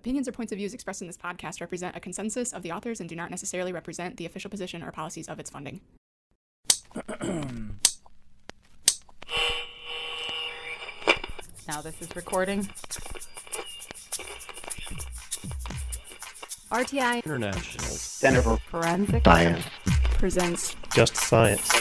Opinions 0.00 0.26
or 0.26 0.32
points 0.32 0.50
of 0.50 0.56
views 0.56 0.72
expressed 0.72 1.02
in 1.02 1.06
this 1.08 1.18
podcast 1.18 1.60
represent 1.60 1.94
a 1.94 2.00
consensus 2.00 2.54
of 2.54 2.62
the 2.62 2.72
authors 2.72 3.00
and 3.00 3.08
do 3.08 3.14
not 3.14 3.28
necessarily 3.28 3.70
represent 3.70 4.16
the 4.16 4.24
official 4.24 4.48
position 4.48 4.82
or 4.82 4.90
policies 4.90 5.28
of 5.28 5.38
its 5.38 5.50
funding. 5.50 5.82
now 11.68 11.82
this 11.82 12.00
is 12.00 12.16
recording. 12.16 12.62
RTI 16.72 17.22
International 17.22 17.84
Center 17.84 18.40
for 18.40 18.56
Forensic 18.70 19.22
Science 19.22 19.66
presents 20.16 20.76
Just 20.94 21.14
Science. 21.14 21.79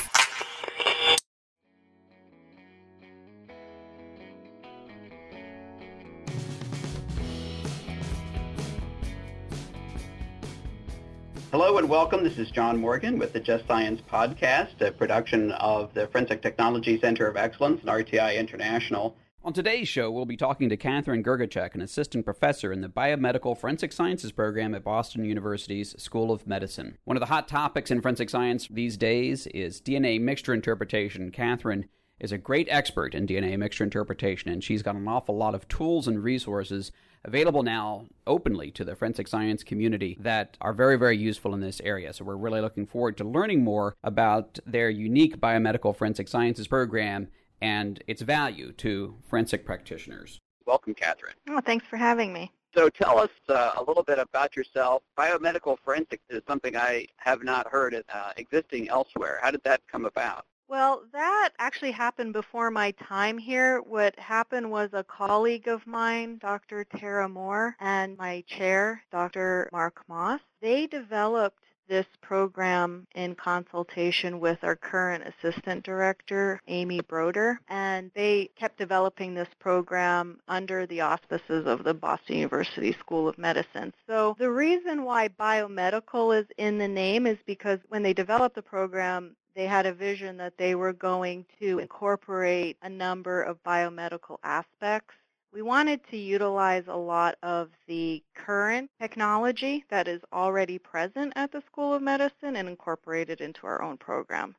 Welcome. 11.89 12.23
This 12.23 12.37
is 12.37 12.51
John 12.51 12.77
Morgan 12.77 13.17
with 13.17 13.33
the 13.33 13.39
Just 13.39 13.65
Science 13.65 13.99
podcast, 14.07 14.79
a 14.79 14.91
production 14.91 15.51
of 15.53 15.91
the 15.95 16.05
Forensic 16.05 16.39
Technology 16.39 16.99
Center 16.99 17.25
of 17.25 17.35
Excellence 17.35 17.81
and 17.81 17.89
RTI 17.89 18.37
International. 18.37 19.17
On 19.43 19.53
today's 19.53 19.87
show, 19.87 20.11
we'll 20.11 20.27
be 20.27 20.37
talking 20.37 20.69
to 20.69 20.77
Catherine 20.77 21.23
Grgicak, 21.23 21.73
an 21.73 21.81
assistant 21.81 22.25
professor 22.25 22.71
in 22.71 22.81
the 22.81 22.89
Biomedical 22.89 23.57
Forensic 23.57 23.91
Sciences 23.91 24.31
program 24.31 24.75
at 24.75 24.83
Boston 24.83 25.25
University's 25.25 25.99
School 25.99 26.31
of 26.31 26.45
Medicine. 26.45 26.99
One 27.05 27.17
of 27.17 27.21
the 27.21 27.25
hot 27.25 27.47
topics 27.47 27.89
in 27.89 28.03
forensic 28.03 28.29
science 28.29 28.67
these 28.69 28.95
days 28.95 29.47
is 29.47 29.81
DNA 29.81 30.21
mixture 30.21 30.53
interpretation. 30.53 31.31
Catherine 31.31 31.85
is 32.19 32.31
a 32.31 32.37
great 32.37 32.67
expert 32.69 33.15
in 33.15 33.25
DNA 33.25 33.57
mixture 33.57 33.83
interpretation, 33.83 34.51
and 34.51 34.63
she's 34.63 34.83
got 34.83 34.93
an 34.93 35.07
awful 35.07 35.35
lot 35.35 35.55
of 35.55 35.67
tools 35.67 36.07
and 36.07 36.23
resources 36.23 36.91
available 37.23 37.63
now 37.63 38.05
openly 38.27 38.71
to 38.71 38.83
the 38.83 38.95
forensic 38.95 39.27
science 39.27 39.63
community 39.63 40.17
that 40.19 40.57
are 40.61 40.73
very, 40.73 40.97
very 40.97 41.17
useful 41.17 41.53
in 41.53 41.59
this 41.59 41.81
area. 41.81 42.13
So 42.13 42.23
we're 42.25 42.35
really 42.35 42.61
looking 42.61 42.85
forward 42.85 43.17
to 43.17 43.23
learning 43.23 43.63
more 43.63 43.95
about 44.03 44.59
their 44.65 44.89
unique 44.89 45.39
biomedical 45.39 45.95
forensic 45.95 46.27
sciences 46.27 46.67
program 46.67 47.27
and 47.61 48.03
its 48.07 48.21
value 48.21 48.71
to 48.73 49.15
forensic 49.27 49.65
practitioners. 49.65 50.39
Welcome, 50.65 50.93
Catherine. 50.93 51.35
Oh, 51.49 51.61
thanks 51.61 51.85
for 51.87 51.97
having 51.97 52.31
me. 52.31 52.51
So 52.75 52.87
tell 52.89 53.17
us 53.17 53.31
uh, 53.49 53.71
a 53.77 53.83
little 53.83 54.03
bit 54.03 54.19
about 54.19 54.55
yourself. 54.55 55.01
Biomedical 55.17 55.77
forensics 55.83 56.23
is 56.29 56.41
something 56.47 56.75
I 56.75 57.07
have 57.17 57.43
not 57.43 57.67
heard 57.67 57.95
uh, 57.95 58.31
existing 58.37 58.89
elsewhere. 58.89 59.39
How 59.41 59.49
did 59.49 59.63
that 59.63 59.81
come 59.91 60.05
about? 60.05 60.45
Well, 60.69 61.01
that 61.13 61.49
actually 61.57 61.93
happened 61.93 62.33
before 62.33 62.69
my 62.69 62.91
time 62.91 63.39
here. 63.39 63.81
What 63.81 64.17
happened 64.19 64.69
was 64.69 64.91
a 64.93 65.03
colleague 65.03 65.67
of 65.67 65.87
mine, 65.87 66.37
Dr. 66.37 66.83
Tara 66.83 67.27
Moore, 67.27 67.75
and 67.79 68.15
my 68.15 68.43
chair, 68.47 69.01
Dr. 69.11 69.67
Mark 69.71 70.03
Moss, 70.07 70.41
they 70.61 70.85
developed 70.85 71.63
this 71.87 72.05
program 72.21 73.07
in 73.15 73.33
consultation 73.33 74.39
with 74.39 74.59
our 74.63 74.75
current 74.75 75.23
assistant 75.23 75.83
director, 75.83 76.61
Amy 76.67 77.01
Brodeur, 77.01 77.59
and 77.67 78.11
they 78.13 78.51
kept 78.55 78.77
developing 78.77 79.33
this 79.33 79.49
program 79.57 80.39
under 80.47 80.85
the 80.85 81.01
auspices 81.01 81.65
of 81.65 81.83
the 81.83 81.95
Boston 81.95 82.35
University 82.35 82.91
School 82.99 83.27
of 83.27 83.39
Medicine. 83.39 83.91
So 84.05 84.35
the 84.37 84.51
reason 84.51 85.03
why 85.03 85.29
biomedical 85.29 86.39
is 86.39 86.45
in 86.59 86.77
the 86.77 86.87
name 86.87 87.25
is 87.25 87.39
because 87.47 87.79
when 87.87 88.03
they 88.03 88.13
developed 88.13 88.53
the 88.53 88.61
program, 88.61 89.35
they 89.59 89.67
had 89.67 89.85
a 89.85 89.93
vision 89.93 90.37
that 90.37 90.57
they 90.57 90.73
were 90.73 90.93
going 90.93 91.45
to 91.59 91.79
incorporate 91.79 92.77
a 92.81 92.87
number 92.87 93.43
of 93.43 93.61
biomedical 93.61 94.37
aspects. 94.41 95.13
We 95.51 95.61
wanted 95.61 95.99
to 96.11 96.17
utilize 96.17 96.85
a 96.87 96.95
lot 96.95 97.35
of 97.43 97.67
the 97.85 98.23
current 98.35 98.89
technology 99.01 99.83
that 99.89 100.07
is 100.07 100.21
already 100.31 100.79
present 100.79 101.33
at 101.35 101.51
the 101.51 101.61
School 101.69 101.93
of 101.93 102.01
Medicine 102.01 102.55
and 102.55 102.69
incorporate 102.69 103.29
it 103.29 103.41
into 103.41 103.67
our 103.67 103.81
own 103.81 103.97
program. 103.97 104.55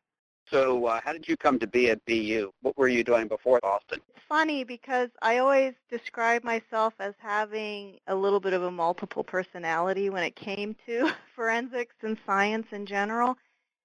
So 0.51 0.85
uh, 0.85 1.01
how 1.03 1.15
did 1.15 1.27
you 1.27 1.37
come 1.39 1.59
to 1.61 1.67
be 1.67 1.89
at 1.89 2.05
BU? 2.05 2.51
What 2.61 2.77
were 2.77 2.89
you 2.89 3.03
doing 3.03 3.27
before 3.27 3.59
Boston? 3.63 4.01
It's 4.15 4.27
funny 4.29 4.65
because 4.65 5.09
I 5.23 5.39
always 5.39 5.73
describe 5.89 6.45
myself 6.45 6.93
as 6.99 7.15
having 7.17 8.01
a 8.07 8.15
little 8.15 8.41
bit 8.41 8.53
of 8.53 8.65
a 8.65 8.71
multiple 8.71 9.25
personality 9.25 10.11
when 10.11 10.25
it 10.25 10.37
came 10.37 10.77
to 10.85 11.11
forensics 11.35 11.95
and 12.03 12.19
science 12.27 12.67
in 12.73 12.85
general 12.85 13.39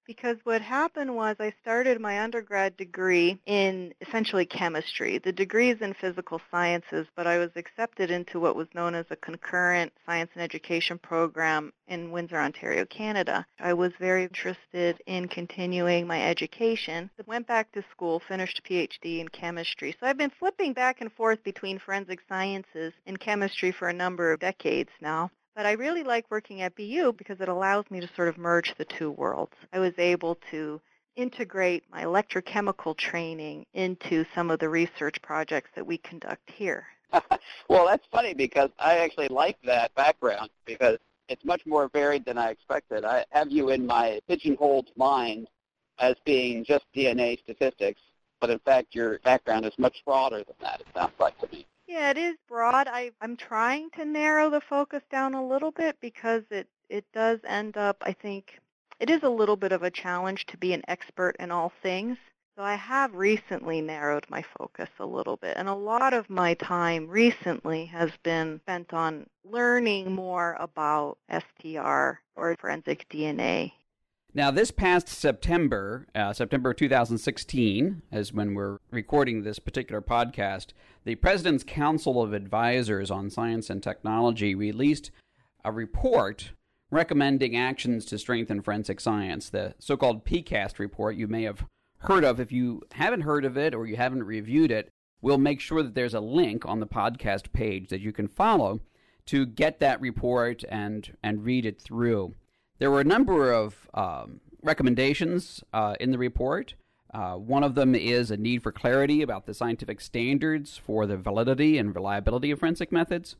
because 0.06 0.36
what 0.44 0.62
happened 0.62 1.14
was 1.14 1.36
I 1.38 1.52
started 1.60 2.00
my 2.00 2.20
undergrad 2.20 2.76
degree 2.76 3.38
in 3.46 3.92
essentially 4.00 4.46
chemistry. 4.46 5.18
The 5.18 5.32
degree 5.32 5.70
is 5.70 5.80
in 5.80 5.94
physical 5.94 6.40
sciences, 6.50 7.06
but 7.16 7.26
I 7.26 7.38
was 7.38 7.50
accepted 7.56 8.10
into 8.10 8.40
what 8.40 8.56
was 8.56 8.68
known 8.74 8.94
as 8.94 9.06
a 9.10 9.16
concurrent 9.16 9.92
science 10.06 10.30
and 10.34 10.42
education 10.42 10.98
program 10.98 11.72
in 11.88 12.10
Windsor, 12.10 12.38
Ontario, 12.38 12.84
Canada. 12.84 13.46
I 13.58 13.72
was 13.72 13.92
very 13.98 14.24
interested 14.24 15.00
in 15.06 15.28
continuing 15.28 16.06
my 16.06 16.22
education. 16.22 17.10
Went 17.26 17.46
back 17.46 17.72
to 17.72 17.84
school, 17.90 18.20
finished 18.20 18.62
PhD 18.64 19.20
in 19.20 19.28
chemistry. 19.28 19.94
So 19.98 20.06
I've 20.06 20.18
been 20.18 20.30
flipping 20.38 20.72
back 20.72 21.00
and 21.00 21.12
forth 21.12 21.42
between 21.42 21.78
forensic 21.78 22.20
sciences 22.28 22.92
and 23.06 23.18
chemistry 23.18 23.72
for 23.72 23.88
a 23.88 23.92
number 23.92 24.32
of 24.32 24.40
decades 24.40 24.90
now. 25.00 25.30
But 25.56 25.64
I 25.64 25.72
really 25.72 26.02
like 26.02 26.30
working 26.30 26.60
at 26.60 26.76
BU 26.76 27.14
because 27.14 27.40
it 27.40 27.48
allows 27.48 27.86
me 27.90 27.98
to 28.00 28.08
sort 28.14 28.28
of 28.28 28.36
merge 28.36 28.74
the 28.76 28.84
two 28.84 29.10
worlds. 29.10 29.54
I 29.72 29.78
was 29.78 29.94
able 29.96 30.36
to 30.50 30.82
integrate 31.16 31.82
my 31.90 32.04
electrochemical 32.04 32.94
training 32.94 33.64
into 33.72 34.26
some 34.34 34.50
of 34.50 34.58
the 34.58 34.68
research 34.68 35.20
projects 35.22 35.70
that 35.74 35.86
we 35.86 35.96
conduct 35.96 36.50
here. 36.50 36.86
well, 37.70 37.86
that's 37.86 38.04
funny 38.12 38.34
because 38.34 38.68
I 38.78 38.98
actually 38.98 39.28
like 39.28 39.56
that 39.64 39.94
background 39.94 40.50
because 40.66 40.98
it's 41.30 41.42
much 41.42 41.64
more 41.64 41.88
varied 41.88 42.26
than 42.26 42.36
I 42.36 42.50
expected. 42.50 43.06
I 43.06 43.24
have 43.30 43.50
you 43.50 43.70
in 43.70 43.86
my 43.86 44.20
pigeonholed 44.28 44.90
mind 44.94 45.48
as 45.98 46.16
being 46.26 46.66
just 46.66 46.84
DNA 46.94 47.40
statistics, 47.40 48.02
but 48.42 48.50
in 48.50 48.58
fact 48.58 48.94
your 48.94 49.20
background 49.20 49.64
is 49.64 49.72
much 49.78 50.02
broader 50.04 50.44
than 50.44 50.56
that, 50.60 50.80
it 50.82 50.86
sounds 50.94 51.14
like 51.18 51.38
to 51.38 51.48
me. 51.50 51.66
Yeah, 51.86 52.10
it 52.10 52.18
is 52.18 52.36
broad. 52.48 52.88
I, 52.88 53.12
I'm 53.20 53.36
trying 53.36 53.90
to 53.90 54.04
narrow 54.04 54.50
the 54.50 54.60
focus 54.60 55.02
down 55.10 55.34
a 55.34 55.46
little 55.46 55.70
bit 55.70 55.96
because 56.00 56.42
it, 56.50 56.68
it 56.88 57.04
does 57.12 57.38
end 57.46 57.76
up, 57.76 57.96
I 58.02 58.12
think, 58.12 58.60
it 58.98 59.10
is 59.10 59.22
a 59.22 59.28
little 59.28 59.56
bit 59.56 59.72
of 59.72 59.82
a 59.82 59.90
challenge 59.90 60.46
to 60.46 60.56
be 60.56 60.72
an 60.72 60.82
expert 60.88 61.36
in 61.38 61.50
all 61.50 61.72
things. 61.82 62.18
So 62.56 62.62
I 62.62 62.74
have 62.74 63.14
recently 63.14 63.82
narrowed 63.82 64.24
my 64.30 64.42
focus 64.58 64.88
a 64.98 65.06
little 65.06 65.36
bit. 65.36 65.56
And 65.56 65.68
a 65.68 65.74
lot 65.74 66.14
of 66.14 66.30
my 66.30 66.54
time 66.54 67.06
recently 67.08 67.86
has 67.86 68.10
been 68.22 68.60
spent 68.64 68.92
on 68.94 69.26
learning 69.44 70.12
more 70.12 70.56
about 70.58 71.18
STR 71.30 72.18
or 72.34 72.56
forensic 72.58 73.06
DNA 73.10 73.72
now, 74.36 74.50
this 74.50 74.70
past 74.70 75.08
September, 75.08 76.06
uh, 76.14 76.30
September 76.34 76.74
2016, 76.74 78.02
as 78.12 78.34
when 78.34 78.52
we're 78.52 78.76
recording 78.90 79.42
this 79.42 79.58
particular 79.58 80.02
podcast, 80.02 80.74
the 81.04 81.14
President's 81.14 81.64
Council 81.64 82.20
of 82.20 82.34
Advisors 82.34 83.10
on 83.10 83.30
Science 83.30 83.70
and 83.70 83.82
Technology 83.82 84.54
released 84.54 85.10
a 85.64 85.72
report 85.72 86.50
recommending 86.90 87.56
actions 87.56 88.04
to 88.04 88.18
strengthen 88.18 88.60
forensic 88.60 89.00
science, 89.00 89.48
the 89.48 89.74
so 89.78 89.96
called 89.96 90.26
PCAST 90.26 90.78
report 90.78 91.16
you 91.16 91.26
may 91.26 91.44
have 91.44 91.64
heard 92.00 92.22
of. 92.22 92.38
If 92.38 92.52
you 92.52 92.82
haven't 92.92 93.22
heard 93.22 93.46
of 93.46 93.56
it 93.56 93.74
or 93.74 93.86
you 93.86 93.96
haven't 93.96 94.24
reviewed 94.24 94.70
it, 94.70 94.90
we'll 95.22 95.38
make 95.38 95.62
sure 95.62 95.82
that 95.82 95.94
there's 95.94 96.12
a 96.12 96.20
link 96.20 96.66
on 96.66 96.80
the 96.80 96.86
podcast 96.86 97.54
page 97.54 97.88
that 97.88 98.02
you 98.02 98.12
can 98.12 98.28
follow 98.28 98.82
to 99.24 99.46
get 99.46 99.80
that 99.80 99.98
report 99.98 100.62
and, 100.68 101.16
and 101.22 101.46
read 101.46 101.64
it 101.64 101.80
through. 101.80 102.34
There 102.78 102.90
were 102.90 103.00
a 103.00 103.04
number 103.04 103.52
of 103.52 103.88
um, 103.94 104.40
recommendations 104.62 105.62
uh, 105.72 105.94
in 105.98 106.10
the 106.10 106.18
report. 106.18 106.74
Uh, 107.12 107.34
one 107.34 107.64
of 107.64 107.74
them 107.74 107.94
is 107.94 108.30
a 108.30 108.36
need 108.36 108.62
for 108.62 108.72
clarity 108.72 109.22
about 109.22 109.46
the 109.46 109.54
scientific 109.54 110.00
standards 110.00 110.76
for 110.76 111.06
the 111.06 111.16
validity 111.16 111.78
and 111.78 111.94
reliability 111.94 112.50
of 112.50 112.58
forensic 112.58 112.92
methods. 112.92 113.36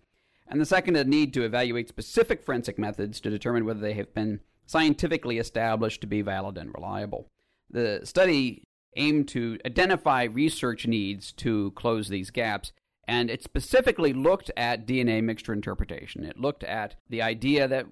And 0.48 0.60
the 0.60 0.66
second, 0.66 0.96
a 0.96 1.04
need 1.04 1.34
to 1.34 1.42
evaluate 1.42 1.88
specific 1.88 2.42
forensic 2.42 2.78
methods 2.78 3.20
to 3.20 3.30
determine 3.30 3.64
whether 3.64 3.80
they 3.80 3.94
have 3.94 4.14
been 4.14 4.40
scientifically 4.64 5.38
established 5.38 6.00
to 6.00 6.06
be 6.06 6.22
valid 6.22 6.56
and 6.56 6.72
reliable. 6.72 7.28
The 7.68 8.00
study 8.04 8.62
aimed 8.96 9.28
to 9.28 9.58
identify 9.66 10.24
research 10.24 10.86
needs 10.86 11.32
to 11.32 11.72
close 11.72 12.08
these 12.08 12.30
gaps, 12.30 12.72
and 13.06 13.28
it 13.28 13.42
specifically 13.42 14.12
looked 14.12 14.50
at 14.56 14.86
DNA 14.86 15.22
mixture 15.22 15.52
interpretation. 15.52 16.24
It 16.24 16.38
looked 16.38 16.64
at 16.64 16.94
the 17.10 17.22
idea 17.22 17.68
that 17.68 17.86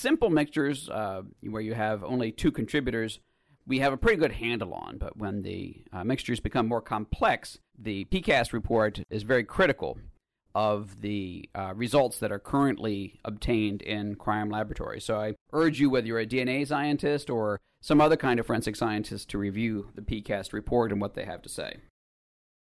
simple 0.00 0.30
mixtures 0.30 0.88
uh, 0.88 1.22
where 1.42 1.62
you 1.62 1.74
have 1.74 2.02
only 2.02 2.32
two 2.32 2.50
contributors, 2.50 3.20
we 3.66 3.78
have 3.78 3.92
a 3.92 3.96
pretty 3.96 4.16
good 4.16 4.32
handle 4.32 4.74
on. 4.74 4.98
But 4.98 5.16
when 5.16 5.42
the 5.42 5.84
uh, 5.92 6.04
mixtures 6.04 6.40
become 6.40 6.66
more 6.66 6.80
complex, 6.80 7.58
the 7.78 8.06
PCAST 8.06 8.52
report 8.52 9.00
is 9.10 9.22
very 9.22 9.44
critical 9.44 9.98
of 10.54 11.00
the 11.00 11.48
uh, 11.54 11.72
results 11.76 12.18
that 12.18 12.32
are 12.32 12.38
currently 12.38 13.20
obtained 13.24 13.82
in 13.82 14.16
crime 14.16 14.50
laboratories. 14.50 15.04
So 15.04 15.20
I 15.20 15.34
urge 15.52 15.78
you, 15.78 15.90
whether 15.90 16.06
you're 16.06 16.18
a 16.18 16.26
DNA 16.26 16.66
scientist 16.66 17.30
or 17.30 17.60
some 17.80 18.00
other 18.00 18.16
kind 18.16 18.40
of 18.40 18.46
forensic 18.46 18.76
scientist, 18.76 19.28
to 19.30 19.38
review 19.38 19.90
the 19.94 20.02
PCAST 20.02 20.52
report 20.52 20.90
and 20.90 21.00
what 21.00 21.14
they 21.14 21.24
have 21.24 21.42
to 21.42 21.48
say. 21.48 21.76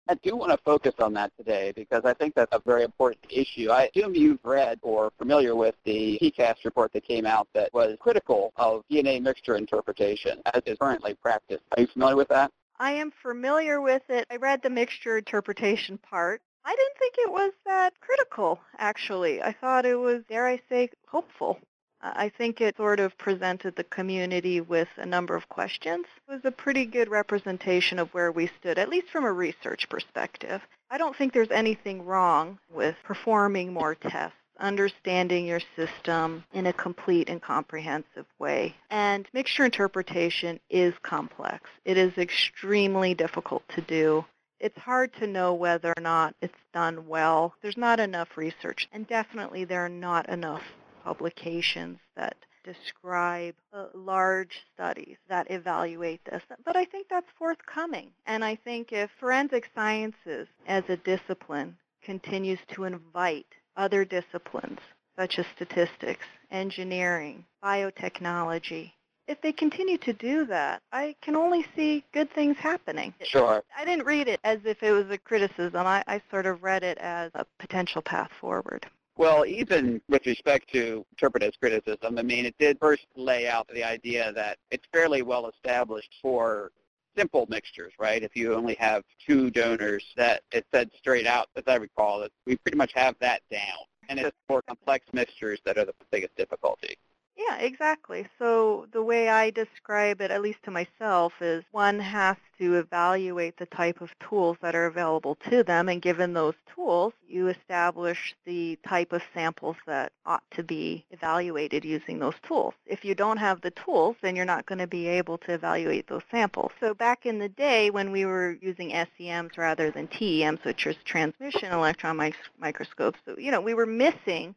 I 0.06 0.14
do 0.16 0.36
want 0.36 0.52
to 0.52 0.58
focus 0.58 0.92
on 0.98 1.14
that 1.14 1.32
today 1.38 1.72
because 1.74 2.02
I 2.04 2.12
think 2.12 2.34
that's 2.34 2.54
a 2.54 2.60
very 2.66 2.84
important 2.84 3.24
issue. 3.30 3.70
I 3.70 3.84
assume 3.84 4.14
you've 4.14 4.44
read 4.44 4.78
or 4.82 5.10
familiar 5.16 5.56
with 5.56 5.74
the 5.84 6.18
PCAST 6.20 6.64
report 6.66 6.92
that 6.92 7.04
came 7.04 7.24
out 7.24 7.48
that 7.54 7.72
was 7.72 7.96
critical 8.00 8.52
of 8.56 8.84
DNA 8.90 9.22
mixture 9.22 9.56
interpretation 9.56 10.42
as 10.52 10.62
is 10.66 10.76
currently 10.78 11.14
practiced. 11.14 11.62
Are 11.74 11.80
you 11.80 11.86
familiar 11.86 12.16
with 12.16 12.28
that? 12.28 12.52
I 12.78 12.92
am 12.92 13.12
familiar 13.22 13.80
with 13.80 14.02
it. 14.10 14.26
I 14.30 14.36
read 14.36 14.60
the 14.62 14.68
mixture 14.68 15.16
interpretation 15.16 15.96
part. 15.96 16.42
I 16.66 16.76
didn't 16.76 16.98
think 16.98 17.14
it 17.18 17.32
was 17.32 17.52
that 17.64 17.98
critical, 18.00 18.60
actually. 18.78 19.40
I 19.42 19.52
thought 19.52 19.86
it 19.86 19.96
was, 19.96 20.22
dare 20.28 20.46
I 20.46 20.60
say, 20.68 20.90
hopeful. 21.06 21.60
I 22.06 22.28
think 22.28 22.60
it 22.60 22.76
sort 22.76 23.00
of 23.00 23.16
presented 23.16 23.76
the 23.76 23.84
community 23.84 24.60
with 24.60 24.88
a 24.98 25.06
number 25.06 25.34
of 25.34 25.48
questions. 25.48 26.04
It 26.28 26.32
was 26.32 26.44
a 26.44 26.50
pretty 26.50 26.84
good 26.84 27.08
representation 27.08 27.98
of 27.98 28.12
where 28.12 28.30
we 28.30 28.50
stood, 28.60 28.78
at 28.78 28.90
least 28.90 29.08
from 29.08 29.24
a 29.24 29.32
research 29.32 29.88
perspective. 29.88 30.60
I 30.90 30.98
don't 30.98 31.16
think 31.16 31.32
there's 31.32 31.50
anything 31.50 32.04
wrong 32.04 32.58
with 32.70 32.96
performing 33.04 33.72
more 33.72 33.94
tests 33.94 34.36
understanding 34.58 35.46
your 35.46 35.60
system 35.74 36.44
in 36.52 36.66
a 36.66 36.72
complete 36.72 37.28
and 37.28 37.42
comprehensive 37.42 38.26
way. 38.38 38.74
And 38.90 39.26
mixture 39.32 39.64
interpretation 39.64 40.60
is 40.70 40.94
complex. 41.02 41.68
It 41.84 41.96
is 41.98 42.16
extremely 42.18 43.14
difficult 43.14 43.68
to 43.70 43.80
do. 43.80 44.24
It's 44.60 44.78
hard 44.78 45.12
to 45.14 45.26
know 45.26 45.54
whether 45.54 45.92
or 45.96 46.00
not 46.00 46.36
it's 46.40 46.54
done 46.72 47.08
well. 47.08 47.54
There's 47.62 47.76
not 47.76 47.98
enough 47.98 48.36
research, 48.36 48.88
and 48.92 49.06
definitely 49.06 49.64
there 49.64 49.84
are 49.84 49.88
not 49.88 50.28
enough 50.28 50.62
publications 51.04 51.98
that 52.16 52.36
describe 52.64 53.54
uh, 53.72 53.86
large 53.94 54.62
studies 54.72 55.16
that 55.28 55.50
evaluate 55.50 56.24
this. 56.24 56.42
But 56.64 56.76
I 56.76 56.84
think 56.86 57.08
that's 57.08 57.26
forthcoming. 57.38 58.10
And 58.26 58.44
I 58.44 58.56
think 58.56 58.90
if 58.90 59.10
forensic 59.20 59.68
sciences 59.74 60.48
as 60.66 60.82
a 60.88 60.96
discipline 60.96 61.76
continues 62.02 62.58
to 62.72 62.84
invite 62.84 63.46
other 63.76 64.04
disciplines 64.04 64.80
such 65.16 65.38
as 65.38 65.46
statistics, 65.54 66.24
engineering, 66.50 67.44
biotechnology, 67.62 68.92
if 69.26 69.40
they 69.40 69.52
continue 69.52 69.96
to 69.98 70.12
do 70.12 70.44
that, 70.46 70.82
I 70.92 71.16
can 71.22 71.34
only 71.34 71.64
see 71.74 72.04
good 72.12 72.30
things 72.32 72.56
happening. 72.58 73.14
Sure. 73.22 73.62
I 73.76 73.84
didn't 73.84 74.04
read 74.04 74.28
it 74.28 74.40
as 74.44 74.58
if 74.64 74.82
it 74.82 74.92
was 74.92 75.08
a 75.10 75.18
criticism. 75.18 75.86
I, 75.86 76.04
I 76.06 76.20
sort 76.30 76.46
of 76.46 76.62
read 76.62 76.82
it 76.82 76.98
as 76.98 77.30
a 77.34 77.46
potential 77.58 78.02
path 78.02 78.30
forward. 78.40 78.86
Well, 79.16 79.46
even 79.46 80.00
with 80.08 80.26
respect 80.26 80.72
to 80.72 81.06
interpretive 81.12 81.54
criticism, 81.60 82.18
I 82.18 82.22
mean, 82.22 82.46
it 82.46 82.56
did 82.58 82.78
first 82.80 83.06
lay 83.14 83.46
out 83.46 83.68
the 83.72 83.84
idea 83.84 84.32
that 84.32 84.58
it's 84.72 84.86
fairly 84.92 85.22
well 85.22 85.48
established 85.48 86.12
for 86.20 86.72
simple 87.16 87.46
mixtures, 87.48 87.92
right? 87.98 88.24
If 88.24 88.34
you 88.34 88.54
only 88.54 88.74
have 88.74 89.04
two 89.24 89.50
donors, 89.50 90.04
that 90.16 90.42
it 90.50 90.66
said 90.74 90.90
straight 90.98 91.28
out, 91.28 91.48
as 91.54 91.62
I 91.68 91.76
recall, 91.76 92.20
that 92.20 92.32
we 92.44 92.56
pretty 92.56 92.76
much 92.76 92.92
have 92.94 93.14
that 93.20 93.42
down. 93.52 93.60
And 94.08 94.18
it's 94.18 94.36
more 94.48 94.62
complex 94.62 95.06
mixtures 95.12 95.60
that 95.64 95.78
are 95.78 95.84
the 95.84 95.94
biggest 96.10 96.34
difficulty. 96.36 96.98
Yeah, 97.36 97.56
exactly. 97.56 98.28
So 98.38 98.86
the 98.92 99.02
way 99.02 99.28
I 99.28 99.50
describe 99.50 100.20
it, 100.20 100.30
at 100.30 100.40
least 100.40 100.62
to 100.64 100.70
myself, 100.70 101.32
is 101.40 101.64
one 101.72 101.98
has 101.98 102.36
to 102.58 102.76
evaluate 102.76 103.56
the 103.56 103.66
type 103.66 104.00
of 104.00 104.16
tools 104.20 104.56
that 104.62 104.76
are 104.76 104.86
available 104.86 105.36
to 105.50 105.64
them, 105.64 105.88
and 105.88 106.00
given 106.00 106.32
those 106.32 106.54
tools, 106.72 107.12
you 107.26 107.48
establish 107.48 108.36
the 108.44 108.78
type 108.86 109.12
of 109.12 109.22
samples 109.34 109.76
that 109.86 110.12
ought 110.24 110.48
to 110.52 110.62
be 110.62 111.04
evaluated 111.10 111.84
using 111.84 112.20
those 112.20 112.36
tools. 112.46 112.74
If 112.86 113.04
you 113.04 113.16
don't 113.16 113.38
have 113.38 113.60
the 113.60 113.72
tools, 113.72 114.14
then 114.22 114.36
you're 114.36 114.44
not 114.44 114.66
going 114.66 114.78
to 114.78 114.86
be 114.86 115.08
able 115.08 115.38
to 115.38 115.54
evaluate 115.54 116.06
those 116.06 116.22
samples. 116.30 116.70
So 116.78 116.94
back 116.94 117.26
in 117.26 117.40
the 117.40 117.48
day 117.48 117.90
when 117.90 118.12
we 118.12 118.24
were 118.26 118.56
using 118.60 118.90
SEMs 118.90 119.58
rather 119.58 119.90
than 119.90 120.06
TEMs, 120.06 120.64
which 120.64 120.86
is 120.86 120.96
transmission 121.04 121.72
electron 121.72 122.32
microscopes, 122.60 123.18
so, 123.26 123.36
you 123.36 123.50
know, 123.50 123.60
we 123.60 123.74
were 123.74 123.86
missing 123.86 124.54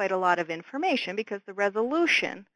quite 0.00 0.12
a 0.12 0.16
lot 0.16 0.38
of 0.38 0.48
information 0.48 1.14
because 1.14 1.42
the 1.44 1.52
resolution 1.52 2.46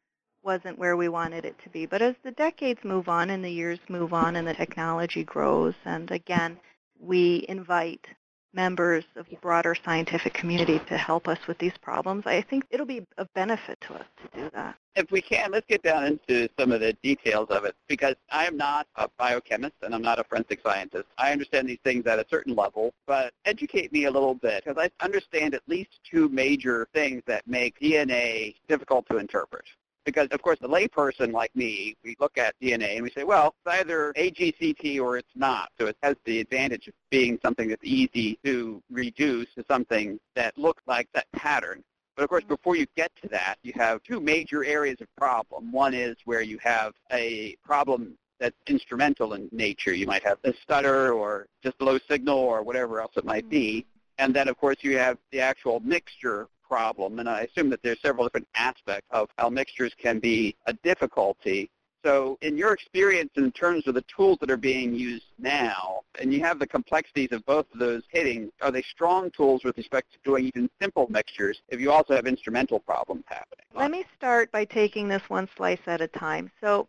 wasn't 0.41 0.79
where 0.79 0.97
we 0.97 1.07
wanted 1.07 1.45
it 1.45 1.55
to 1.63 1.69
be. 1.69 1.85
But 1.85 2.01
as 2.01 2.15
the 2.23 2.31
decades 2.31 2.83
move 2.83 3.07
on 3.07 3.29
and 3.29 3.45
the 3.45 3.51
years 3.51 3.77
move 3.87 4.15
on 4.15 4.35
and 4.35 4.47
the 4.47 4.55
technology 4.55 5.23
grows, 5.23 5.75
and 5.85 6.09
again, 6.09 6.57
we 6.99 7.45
invite 7.47 8.07
members 8.55 9.03
of 9.15 9.27
the 9.29 9.35
broader 9.37 9.75
scientific 9.75 10.33
community 10.33 10.79
to 10.87 10.97
help 10.97 11.27
us 11.27 11.37
with 11.47 11.57
these 11.57 11.77
problems, 11.81 12.23
I 12.25 12.41
think 12.41 12.65
it'll 12.69 12.85
be 12.85 13.05
a 13.17 13.25
benefit 13.35 13.79
to 13.81 13.95
us 13.95 14.05
to 14.23 14.39
do 14.39 14.49
that. 14.53 14.75
If 14.95 15.11
we 15.11 15.21
can, 15.21 15.51
let's 15.51 15.65
get 15.67 15.83
down 15.83 16.05
into 16.05 16.47
some 16.57 16.71
of 16.71 16.79
the 16.79 16.93
details 17.03 17.49
of 17.49 17.65
it 17.65 17.75
because 17.87 18.15
I 18.31 18.45
am 18.45 18.55
not 18.55 18.87
a 18.95 19.09
biochemist 19.17 19.75
and 19.81 19.93
I'm 19.93 20.01
not 20.01 20.19
a 20.19 20.23
forensic 20.23 20.61
scientist. 20.63 21.05
I 21.17 21.33
understand 21.33 21.67
these 21.67 21.79
things 21.83 22.07
at 22.07 22.17
a 22.17 22.25
certain 22.29 22.55
level, 22.55 22.93
but 23.05 23.33
educate 23.43 23.91
me 23.91 24.05
a 24.05 24.11
little 24.11 24.35
bit 24.35 24.63
because 24.63 24.81
I 24.81 24.89
understand 25.03 25.53
at 25.53 25.61
least 25.67 25.99
two 26.09 26.29
major 26.29 26.87
things 26.93 27.23
that 27.27 27.45
make 27.45 27.77
DNA 27.79 28.55
difficult 28.69 29.05
to 29.09 29.17
interpret. 29.17 29.65
Because, 30.05 30.27
of 30.29 30.41
course, 30.41 30.59
the 30.61 30.69
layperson 30.69 31.33
like 31.33 31.53
me, 31.55 31.95
we 32.03 32.15
look 32.19 32.37
at 32.37 32.53
DNA 32.61 32.95
and 32.95 33.03
we 33.03 33.09
say, 33.09 33.23
well, 33.23 33.55
it's 33.65 33.79
either 33.79 34.13
AGCT 34.15 35.01
or 35.01 35.17
it's 35.17 35.35
not. 35.35 35.69
So 35.79 35.87
it 35.87 35.97
has 36.03 36.15
the 36.25 36.39
advantage 36.39 36.87
of 36.87 36.93
being 37.09 37.39
something 37.43 37.67
that's 37.67 37.83
easy 37.83 38.39
to 38.45 38.81
reduce 38.91 39.53
to 39.55 39.65
something 39.69 40.19
that 40.35 40.57
looks 40.57 40.83
like 40.85 41.09
that 41.13 41.25
pattern. 41.33 41.83
But 42.15 42.23
of 42.23 42.29
course, 42.29 42.43
mm-hmm. 42.43 42.53
before 42.53 42.75
you 42.75 42.85
get 42.95 43.11
to 43.23 43.27
that, 43.29 43.57
you 43.63 43.73
have 43.75 44.01
two 44.03 44.19
major 44.19 44.63
areas 44.63 44.97
of 45.01 45.07
problem. 45.17 45.71
One 45.71 45.93
is 45.93 46.15
where 46.25 46.41
you 46.41 46.57
have 46.61 46.93
a 47.11 47.55
problem 47.65 48.17
that's 48.39 48.55
instrumental 48.67 49.33
in 49.33 49.49
nature. 49.51 49.93
You 49.93 50.07
might 50.07 50.23
have 50.23 50.37
a 50.43 50.53
stutter 50.61 51.13
or 51.13 51.47
just 51.63 51.81
low 51.81 51.97
signal 52.09 52.37
or 52.37 52.63
whatever 52.63 53.01
else 53.01 53.13
it 53.15 53.25
might 53.25 53.49
be. 53.49 53.81
Mm-hmm. 53.81 53.89
And 54.17 54.33
then, 54.33 54.47
of 54.47 54.57
course, 54.57 54.77
you 54.81 54.97
have 54.97 55.17
the 55.31 55.41
actual 55.41 55.81
mixture 55.81 56.47
problem, 56.67 57.19
and 57.19 57.29
I 57.29 57.41
assume 57.41 57.69
that 57.69 57.81
there's 57.83 58.01
several 58.01 58.25
different 58.25 58.47
aspects 58.55 59.07
of 59.11 59.29
how 59.37 59.49
mixtures 59.49 59.93
can 59.97 60.19
be 60.19 60.55
a 60.65 60.73
difficulty. 60.73 61.69
So 62.03 62.37
in 62.41 62.55
your 62.55 62.71
experience 62.71 63.31
in 63.35 63.51
terms 63.51 63.87
of 63.87 63.95
the 63.95 64.03
tools 64.15 64.37
that 64.41 64.51
are 64.51 64.57
being 64.57 64.93
used 64.93 65.25
now, 65.39 66.01
and 66.19 66.31
you 66.31 66.39
have 66.41 66.59
the 66.59 66.67
complexities 66.67 67.29
of 67.31 67.43
both 67.47 67.65
of 67.73 67.79
those 67.79 68.03
hitting, 68.09 68.51
are 68.61 68.71
they 68.71 68.83
strong 68.83 69.31
tools 69.31 69.63
with 69.63 69.75
respect 69.75 70.11
to 70.13 70.19
doing 70.23 70.45
even 70.45 70.69
simple 70.79 71.07
mixtures 71.09 71.59
if 71.69 71.79
you 71.79 71.91
also 71.91 72.15
have 72.15 72.27
instrumental 72.27 72.79
problems 72.79 73.23
happening? 73.25 73.65
Let 73.73 73.89
me 73.89 74.05
start 74.15 74.51
by 74.51 74.65
taking 74.65 75.07
this 75.07 75.23
one 75.29 75.49
slice 75.57 75.79
at 75.87 75.99
a 75.99 76.07
time. 76.07 76.51
So 76.61 76.87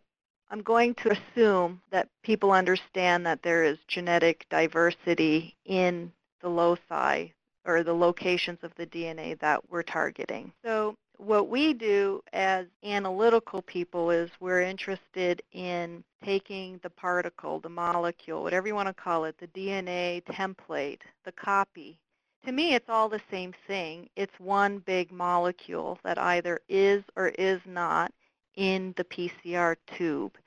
I'm 0.51 0.61
going 0.61 0.93
to 0.95 1.17
assume 1.17 1.81
that 1.89 2.09
people 2.21 2.51
understand 2.51 3.25
that 3.25 3.41
there 3.41 3.63
is 3.63 3.79
genetic 3.87 4.45
diversity 4.49 5.55
in 5.65 6.11
the 6.41 6.49
loci 6.49 7.33
or 7.67 7.83
the 7.83 7.93
locations 7.93 8.59
of 8.63 8.73
the 8.75 8.87
DNA 8.87 9.37
that 9.39 9.61
we're 9.69 9.83
targeting. 9.83 10.51
So 10.63 10.95
what 11.17 11.49
we 11.49 11.73
do 11.73 12.21
as 12.31 12.67
analytical 12.83 13.61
people 13.61 14.09
is 14.09 14.29
we're 14.39 14.61
interested 14.61 15.41
in 15.51 16.03
taking 16.23 16.79
the 16.83 16.89
particle, 16.89 17.59
the 17.59 17.69
molecule, 17.69 18.43
whatever 18.43 18.67
you 18.67 18.75
want 18.75 18.87
to 18.87 18.93
call 18.93 19.25
it, 19.25 19.35
the 19.37 19.47
DNA 19.47 20.23
template, 20.23 21.01
the 21.25 21.31
copy. 21.31 21.99
To 22.45 22.51
me, 22.51 22.75
it's 22.75 22.89
all 22.89 23.09
the 23.09 23.21
same 23.29 23.53
thing. 23.67 24.09
It's 24.15 24.39
one 24.39 24.79
big 24.79 25.11
molecule 25.11 25.99
that 26.03 26.17
either 26.17 26.61
is 26.69 27.03
or 27.15 27.29
is 27.29 27.59
not 27.65 28.13
in 28.55 28.93
the 28.95 29.03
PCR 29.03 29.75
tube. 29.97 30.37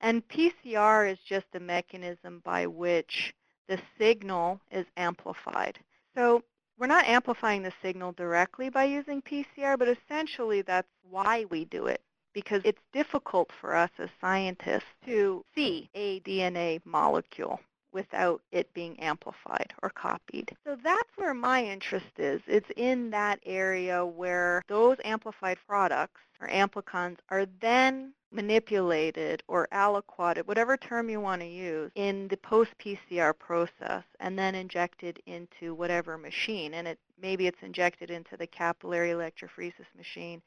And 0.00 0.26
PCR 0.28 1.10
is 1.10 1.18
just 1.18 1.46
a 1.54 1.60
mechanism 1.60 2.40
by 2.44 2.66
which 2.66 3.34
the 3.68 3.78
signal 3.98 4.60
is 4.70 4.86
amplified. 4.96 5.78
So 6.16 6.42
we're 6.78 6.86
not 6.86 7.06
amplifying 7.06 7.62
the 7.62 7.72
signal 7.82 8.12
directly 8.12 8.70
by 8.70 8.84
using 8.84 9.22
PCR, 9.22 9.78
but 9.78 9.88
essentially 9.88 10.62
that's 10.62 10.88
why 11.08 11.44
we 11.50 11.66
do 11.66 11.86
it 11.86 12.00
because 12.32 12.60
it's 12.64 12.82
difficult 12.92 13.50
for 13.60 13.74
us 13.74 13.90
as 13.98 14.10
scientists 14.20 14.84
to 15.06 15.42
see 15.54 15.88
a 15.94 16.20
DNA 16.20 16.80
molecule 16.84 17.58
without 17.92 18.42
it 18.52 18.70
being 18.74 19.00
amplified 19.00 19.72
or 19.82 19.88
copied. 19.88 20.54
So 20.66 20.76
that's 20.84 21.16
where 21.16 21.32
my 21.32 21.64
interest 21.64 22.18
is. 22.18 22.42
It's 22.46 22.68
in 22.76 23.08
that 23.10 23.40
area 23.46 24.04
where 24.04 24.62
those 24.68 24.98
amplified 25.02 25.56
products 25.66 26.20
or 26.38 26.48
amplicons 26.48 27.16
are 27.30 27.46
then 27.60 28.12
manipulated 28.30 29.42
or 29.48 29.68
aliquoted, 29.72 30.46
whatever 30.46 30.76
term 30.76 31.08
you 31.08 31.20
want 31.20 31.40
to 31.40 31.46
use, 31.46 31.90
in 31.94 32.28
the 32.28 32.36
post-PCR 32.36 33.38
process 33.38 34.04
and 34.20 34.38
then 34.38 34.54
injected 34.54 35.20
into 35.26 35.74
whatever 35.74 36.18
machine. 36.18 36.74
And 36.74 36.88
it 36.88 36.98
maybe 37.20 37.46
it's 37.46 37.62
injected 37.62 38.10
into 38.10 38.36
the 38.36 38.46
capillary 38.46 39.10
electrophoresis 39.10 39.86
machine 39.96 40.42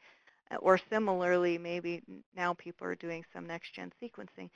uh, 0.51 0.55
or 0.57 0.79
similarly, 0.89 1.57
maybe 1.57 2.01
now 2.35 2.53
people 2.53 2.87
are 2.87 2.95
doing 2.95 3.23
some 3.33 3.45
next-gen 3.45 3.91
sequencing. 4.01 4.49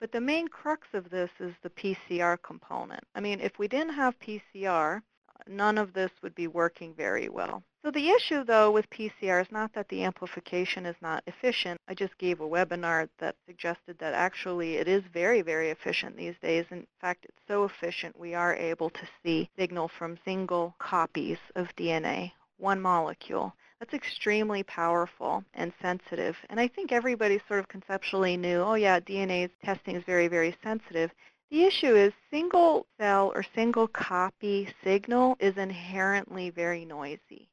But 0.00 0.12
the 0.12 0.20
main 0.20 0.48
crux 0.48 0.86
of 0.92 1.10
this 1.10 1.30
is 1.40 1.54
the 1.62 1.70
PCR 1.70 2.38
component. 2.42 3.02
I 3.14 3.20
mean, 3.20 3.40
if 3.40 3.58
we 3.58 3.66
didn't 3.66 3.94
have 3.94 4.18
PCR, 4.20 5.02
none 5.46 5.78
of 5.78 5.92
this 5.92 6.10
would 6.22 6.34
be 6.34 6.46
working 6.46 6.94
very 6.94 7.28
well. 7.28 7.62
So 7.84 7.92
the 7.92 8.10
issue, 8.10 8.42
though, 8.42 8.72
with 8.72 8.90
PCR 8.90 9.40
is 9.40 9.52
not 9.52 9.72
that 9.72 9.88
the 9.88 10.02
amplification 10.02 10.84
is 10.84 10.96
not 11.00 11.22
efficient. 11.28 11.80
I 11.86 11.94
just 11.94 12.18
gave 12.18 12.40
a 12.40 12.46
webinar 12.46 13.08
that 13.18 13.36
suggested 13.46 13.98
that 14.00 14.14
actually 14.14 14.76
it 14.76 14.88
is 14.88 15.04
very, 15.04 15.42
very 15.42 15.70
efficient 15.70 16.16
these 16.16 16.36
days. 16.42 16.66
In 16.70 16.88
fact, 17.00 17.24
it's 17.24 17.40
so 17.46 17.64
efficient 17.64 18.18
we 18.18 18.34
are 18.34 18.54
able 18.54 18.90
to 18.90 19.08
see 19.22 19.48
signal 19.56 19.86
from 19.86 20.18
single 20.24 20.74
copies 20.78 21.38
of 21.54 21.74
DNA, 21.76 22.32
one 22.56 22.80
molecule. 22.80 23.54
That's 23.78 23.94
extremely 23.94 24.64
powerful 24.64 25.44
and 25.54 25.72
sensitive. 25.80 26.36
And 26.50 26.58
I 26.58 26.66
think 26.66 26.90
everybody 26.90 27.40
sort 27.46 27.60
of 27.60 27.68
conceptually 27.68 28.36
knew, 28.36 28.60
oh 28.60 28.74
yeah, 28.74 28.98
DNA 28.98 29.50
testing 29.64 29.94
is 29.94 30.02
very, 30.04 30.26
very 30.26 30.54
sensitive. 30.64 31.12
The 31.50 31.62
issue 31.62 31.94
is 31.94 32.12
single 32.28 32.86
cell 32.98 33.32
or 33.34 33.44
single 33.54 33.86
copy 33.86 34.68
signal 34.82 35.36
is 35.38 35.56
inherently 35.56 36.50
very 36.50 36.84
noisy. 36.84 37.48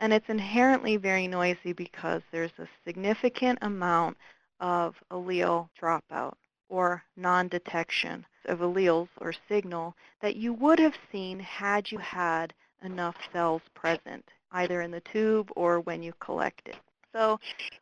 And 0.00 0.14
it's 0.14 0.30
inherently 0.30 0.96
very 0.96 1.28
noisy 1.28 1.74
because 1.74 2.22
there's 2.32 2.58
a 2.58 2.66
significant 2.86 3.58
amount 3.60 4.16
of 4.58 4.96
allele 5.12 5.68
dropout 5.80 6.34
or 6.70 7.02
non-detection 7.16 8.24
of 8.46 8.60
alleles 8.60 9.08
or 9.18 9.34
signal 9.46 9.94
that 10.22 10.36
you 10.36 10.54
would 10.54 10.78
have 10.78 10.96
seen 11.12 11.38
had 11.38 11.92
you 11.92 11.98
had 11.98 12.54
enough 12.82 13.16
cells 13.30 13.60
present, 13.74 14.24
either 14.52 14.80
in 14.80 14.90
the 14.90 15.02
tube 15.02 15.50
or 15.54 15.80
when 15.80 16.02
you 16.02 16.14
collect 16.18 16.66
it. 16.68 16.78
So 17.12 17.38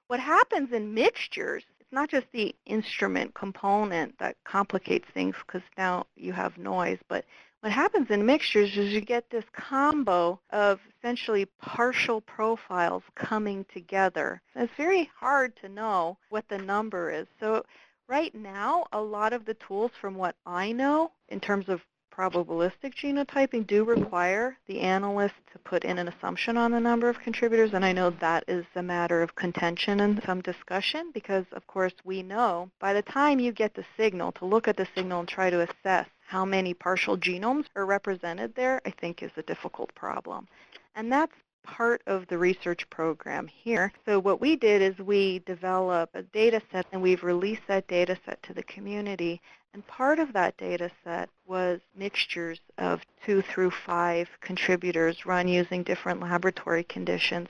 what 0.09 0.19
happens 0.19 0.73
in 0.73 0.93
mixtures, 0.93 1.63
it's 1.79 1.93
not 1.93 2.11
just 2.11 2.27
the 2.33 2.53
instrument 2.67 3.33
component 3.35 4.19
that 4.19 4.37
complicates 4.45 5.07
things 5.15 5.37
because 5.47 5.63
now 5.77 6.07
you 6.17 6.33
have 6.33 6.59
noise, 6.59 6.99
but 7.09 7.25
what 7.61 7.73
happens 7.73 8.09
in 8.11 8.25
mixtures 8.25 8.77
is 8.77 8.93
you 8.93 9.01
get 9.01 9.31
this 9.31 9.45
combo 9.53 10.39
of 10.51 10.81
essentially 10.99 11.47
partial 11.61 12.21
profiles 12.21 13.03
coming 13.17 13.65
together. 13.73 14.41
It's 14.55 14.73
very 14.77 15.11
hard 15.19 15.57
to 15.57 15.69
know 15.69 16.19
what 16.29 16.49
the 16.49 16.59
number 16.59 17.11
is. 17.11 17.27
So 17.41 17.65
right 18.09 18.33
now, 18.35 18.87
a 18.93 19.01
lot 19.01 19.33
of 19.33 19.45
the 19.45 19.55
tools 19.55 19.91
from 20.01 20.15
what 20.15 20.37
I 20.47 20.71
know 20.71 21.11
in 21.29 21.41
terms 21.41 21.69
of 21.69 21.83
probabilistic 22.19 22.95
genotyping 22.95 23.67
do 23.67 23.85
require 23.85 24.57
the 24.67 24.81
analyst 24.81 25.35
to 25.53 25.59
put 25.61 25.85
in 25.85 25.99
an 25.99 26.09
assumption 26.09 26.57
on 26.57 26.73
the 26.73 26.81
number 26.81 27.09
of 27.09 27.21
contributors, 27.21 27.73
and 27.75 27.85
I 27.85 27.93
know 27.93 28.11
that 28.11 28.43
is 28.49 28.67
a 28.75 28.83
matter 28.83 29.23
of 29.23 29.37
contention 29.37 30.01
and 30.01 30.21
some 30.27 30.41
discussion 30.41 31.13
because, 31.15 31.45
of 31.53 31.67
course, 31.69 31.93
we 32.05 32.25
know 32.25 32.71
by 32.81 32.93
the 32.93 33.03
time 33.03 33.39
you 33.39 33.53
get 33.53 33.75
the 33.75 33.85
signal 33.97 34.33
to 34.33 34.45
look 34.45 34.67
at 34.67 34.77
the 34.77 34.89
signal 34.97 35.21
and 35.21 35.29
try 35.29 35.49
to 35.51 35.61
assess 35.61 36.07
how 36.29 36.45
many 36.45 36.75
partial 36.75 37.17
genomes 37.17 37.65
are 37.75 37.87
represented 37.87 38.55
there, 38.55 38.83
I 38.85 38.91
think 38.91 39.23
is 39.23 39.31
a 39.39 39.43
difficult 39.43 39.95
problem. 39.95 40.47
And 40.95 41.11
that's 41.11 41.33
part 41.63 42.03
of 42.07 42.27
the 42.27 42.37
research 42.37 42.89
program 42.91 43.47
here. 43.47 43.91
So 44.05 44.19
what 44.19 44.39
we 44.39 44.55
did 44.55 44.83
is 44.83 44.99
we 44.99 45.39
developed 45.47 46.15
a 46.15 46.23
data 46.23 46.61
set 46.71 46.85
and 46.93 47.01
we've 47.01 47.25
released 47.25 47.63
that 47.69 47.89
data 47.89 48.15
set 48.27 48.43
to 48.43 48.53
the 48.53 48.63
community. 48.63 49.41
And 49.73 49.87
part 49.87 50.19
of 50.19 50.35
that 50.35 50.55
data 50.59 50.91
set 51.03 51.31
was 51.47 51.81
mixtures 51.97 52.61
of 52.77 53.01
two 53.25 53.41
through 53.41 53.71
five 53.71 54.29
contributors 54.43 55.25
run 55.25 55.49
using 55.49 55.83
different 55.83 56.21
laboratory 56.21 56.85
conditions 56.85 57.49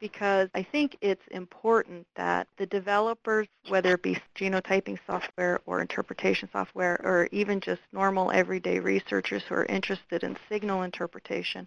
because 0.00 0.48
I 0.54 0.62
think 0.62 0.96
it's 1.00 1.26
important 1.30 2.06
that 2.16 2.46
the 2.56 2.66
developers, 2.66 3.46
whether 3.68 3.94
it 3.94 4.02
be 4.02 4.18
genotyping 4.36 4.98
software 5.06 5.60
or 5.66 5.80
interpretation 5.80 6.48
software, 6.52 7.00
or 7.04 7.28
even 7.32 7.60
just 7.60 7.82
normal 7.92 8.30
everyday 8.30 8.78
researchers 8.78 9.42
who 9.44 9.54
are 9.54 9.64
interested 9.66 10.22
in 10.22 10.36
signal 10.48 10.82
interpretation, 10.82 11.66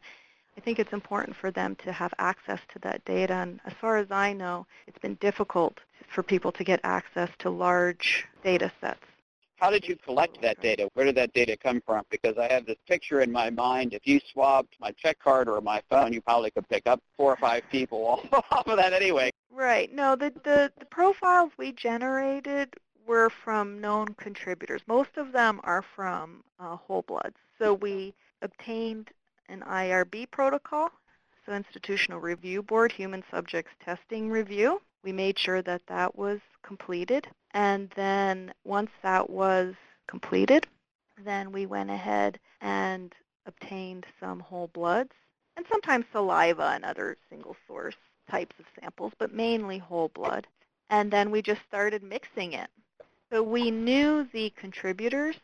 I 0.57 0.61
think 0.61 0.79
it's 0.79 0.93
important 0.93 1.35
for 1.35 1.51
them 1.51 1.75
to 1.83 1.91
have 1.91 2.13
access 2.19 2.59
to 2.73 2.79
that 2.79 3.03
data. 3.05 3.33
And 3.33 3.59
as 3.65 3.73
far 3.79 3.97
as 3.97 4.11
I 4.11 4.33
know, 4.33 4.65
it's 4.88 5.00
been 5.00 5.15
difficult 5.15 5.79
for 6.13 6.23
people 6.23 6.51
to 6.53 6.63
get 6.63 6.79
access 6.83 7.29
to 7.39 7.50
large 7.50 8.25
data 8.43 8.71
sets. 8.81 9.05
How 9.62 9.70
did 9.70 9.88
you 9.88 9.96
collect 9.96 10.41
that 10.41 10.60
data? 10.60 10.89
Where 10.96 11.06
did 11.06 11.13
that 11.18 11.34
data 11.34 11.56
come 11.56 11.84
from? 11.86 12.03
Because 12.10 12.36
I 12.36 12.51
have 12.51 12.65
this 12.65 12.80
picture 12.88 13.22
in 13.22 13.32
my 13.32 13.51
mind. 13.51 13.94
If 13.94 14.08
you 14.08 14.20
swabbed 14.34 14.75
my 14.82 14.89
check 14.91 15.20
card 15.20 15.48
or 15.48 15.62
my 15.62 15.84
phone, 15.88 16.13
you 16.13 16.20
probably 16.20 16.50
could 16.50 16.68
pick 16.68 16.88
up 16.88 17.00
four 17.15 17.32
or 17.32 17.38
five 17.38 17.62
people 17.72 18.24
off 18.51 18.68
of 18.68 18.77
that 18.77 18.91
anyway. 18.91 19.30
Right. 19.51 19.94
No, 19.94 20.15
the, 20.15 20.34
the, 20.44 20.72
the 20.80 20.86
profiles 20.86 21.51
we 21.60 21.74
generated 21.74 22.74
were 23.06 23.30
from 23.30 23.80
known 23.80 24.08
contributors. 24.15 24.82
Most 24.88 25.12
of 25.15 25.32
them 25.32 25.62
are 25.63 25.84
from 25.96 26.44
uh, 26.60 26.75
whole 26.75 27.03
bloods. 27.03 27.38
So 27.60 27.75
we 27.75 28.15
obtained 28.41 29.12
an 29.48 29.62
IRB 29.62 30.32
protocol, 30.32 30.89
so 31.46 31.53
Institutional 31.53 32.20
Review 32.20 32.63
Board, 32.63 32.91
Human 32.91 33.24
Subjects 33.30 33.74
Testing 33.86 34.32
Review. 34.32 34.82
We 35.03 35.12
made 35.12 35.39
sure 35.39 35.62
that 35.62 35.81
that 35.88 36.15
was 36.17 36.39
completed. 36.63 37.27
And 37.51 37.89
then 37.96 38.53
once 38.63 38.91
that 39.03 39.29
was 39.29 39.74
completed, 40.08 40.67
then 41.24 41.51
we 41.51 41.65
went 41.65 41.89
ahead 41.89 42.39
and 42.62 43.13
obtained 43.46 44.05
some 44.20 44.39
whole 44.39 44.67
bloods 44.67 45.12
and 45.58 45.65
sometimes 45.70 46.05
saliva 46.12 46.72
and 46.74 46.86
other 46.86 47.17
single 47.29 47.55
source 47.67 47.96
types 48.29 48.55
of 48.60 48.65
samples, 48.79 49.13
but 49.17 49.34
mainly 49.34 49.77
whole 49.77 50.10
blood. 50.10 50.48
And 50.89 51.12
then 51.12 51.31
we 51.31 51.41
just 51.41 51.62
started 51.67 52.03
mixing 52.03 52.53
it. 52.53 52.70
So 53.31 53.43
we 53.43 53.72
knew 53.72 54.27
the 54.34 54.51
contributors 54.51 55.36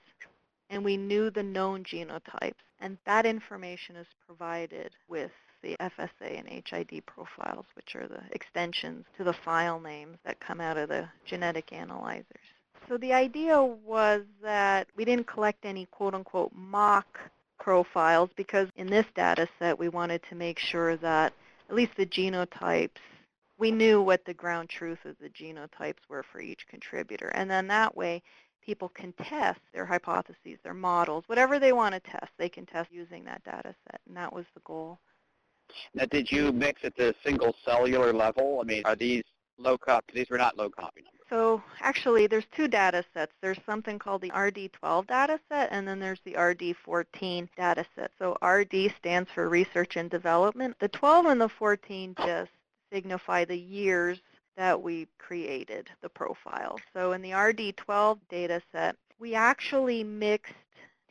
and 0.69 0.83
we 0.83 0.97
knew 0.97 1.29
the 1.29 1.43
known 1.43 1.83
genotypes. 1.83 2.53
And 2.79 2.97
that 3.05 3.25
information 3.25 3.95
is 3.95 4.07
provided 4.25 4.91
with 5.07 5.31
the 5.67 5.75
FSA 5.81 6.39
and 6.39 6.47
HID 6.47 7.05
profiles, 7.05 7.65
which 7.75 7.95
are 7.95 8.07
the 8.07 8.21
extensions 8.31 9.05
to 9.17 9.25
the 9.25 9.33
file 9.33 9.81
names 9.81 10.17
that 10.25 10.39
come 10.39 10.61
out 10.61 10.77
of 10.77 10.87
the 10.87 11.09
genetic 11.25 11.73
analyzers. 11.73 12.25
So 12.87 12.97
the 12.97 13.11
idea 13.11 13.61
was 13.61 14.21
that 14.41 14.87
we 14.95 15.03
didn't 15.03 15.27
collect 15.27 15.65
any 15.65 15.85
quote-unquote 15.87 16.53
mock 16.55 17.19
profiles 17.59 18.29
because 18.37 18.69
in 18.77 18.87
this 18.87 19.05
data 19.13 19.49
set 19.59 19.77
we 19.77 19.89
wanted 19.89 20.21
to 20.29 20.35
make 20.35 20.57
sure 20.57 20.95
that 20.97 21.33
at 21.69 21.75
least 21.75 21.97
the 21.97 22.05
genotypes, 22.05 23.01
we 23.57 23.69
knew 23.69 24.01
what 24.01 24.23
the 24.23 24.33
ground 24.33 24.69
truth 24.69 24.99
of 25.03 25.17
the 25.19 25.29
genotypes 25.29 26.07
were 26.07 26.23
for 26.31 26.39
each 26.39 26.65
contributor. 26.69 27.27
And 27.35 27.51
then 27.51 27.67
that 27.67 27.97
way 27.97 28.23
people 28.65 28.87
can 28.87 29.11
test 29.21 29.59
their 29.73 29.85
hypotheses, 29.85 30.59
their 30.63 30.73
models, 30.73 31.25
whatever 31.27 31.59
they 31.59 31.73
want 31.73 31.93
to 31.93 31.99
test, 31.99 32.31
they 32.37 32.47
can 32.47 32.65
test 32.65 32.89
using 32.89 33.25
that 33.25 33.43
data 33.43 33.75
set. 33.85 33.99
And 34.07 34.15
that 34.15 34.31
was 34.31 34.45
the 34.53 34.61
goal. 34.63 34.99
Now, 35.93 36.05
did 36.05 36.31
you 36.31 36.51
mix 36.51 36.81
at 36.83 36.95
the 36.95 37.13
single 37.23 37.55
cellular 37.65 38.13
level? 38.13 38.59
I 38.61 38.63
mean, 38.63 38.83
are 38.85 38.95
these 38.95 39.23
low 39.57 39.77
copy? 39.77 40.13
These 40.13 40.29
were 40.29 40.37
not 40.37 40.57
low 40.57 40.69
copy 40.69 41.01
numbers. 41.01 41.17
So 41.29 41.61
actually, 41.81 42.27
there's 42.27 42.45
two 42.55 42.67
data 42.67 43.03
sets. 43.13 43.33
There's 43.41 43.59
something 43.65 43.99
called 43.99 44.21
the 44.21 44.29
RD12 44.29 45.07
data 45.07 45.39
set, 45.49 45.69
and 45.71 45.87
then 45.87 45.99
there's 45.99 46.21
the 46.23 46.33
RD14 46.33 47.49
data 47.57 47.85
set. 47.95 48.11
So 48.17 48.37
RD 48.41 48.93
stands 48.97 49.29
for 49.31 49.49
research 49.49 49.97
and 49.97 50.09
development. 50.09 50.77
The 50.79 50.87
12 50.87 51.25
and 51.25 51.41
the 51.41 51.49
14 51.49 52.15
just 52.19 52.51
signify 52.93 53.43
the 53.43 53.57
years 53.57 54.19
that 54.55 54.81
we 54.81 55.07
created 55.19 55.89
the 56.01 56.09
profile. 56.09 56.79
So 56.93 57.11
in 57.11 57.21
the 57.21 57.31
RD12 57.31 58.19
data 58.29 58.61
set, 58.71 58.95
we 59.19 59.35
actually 59.35 60.03
mixed 60.03 60.53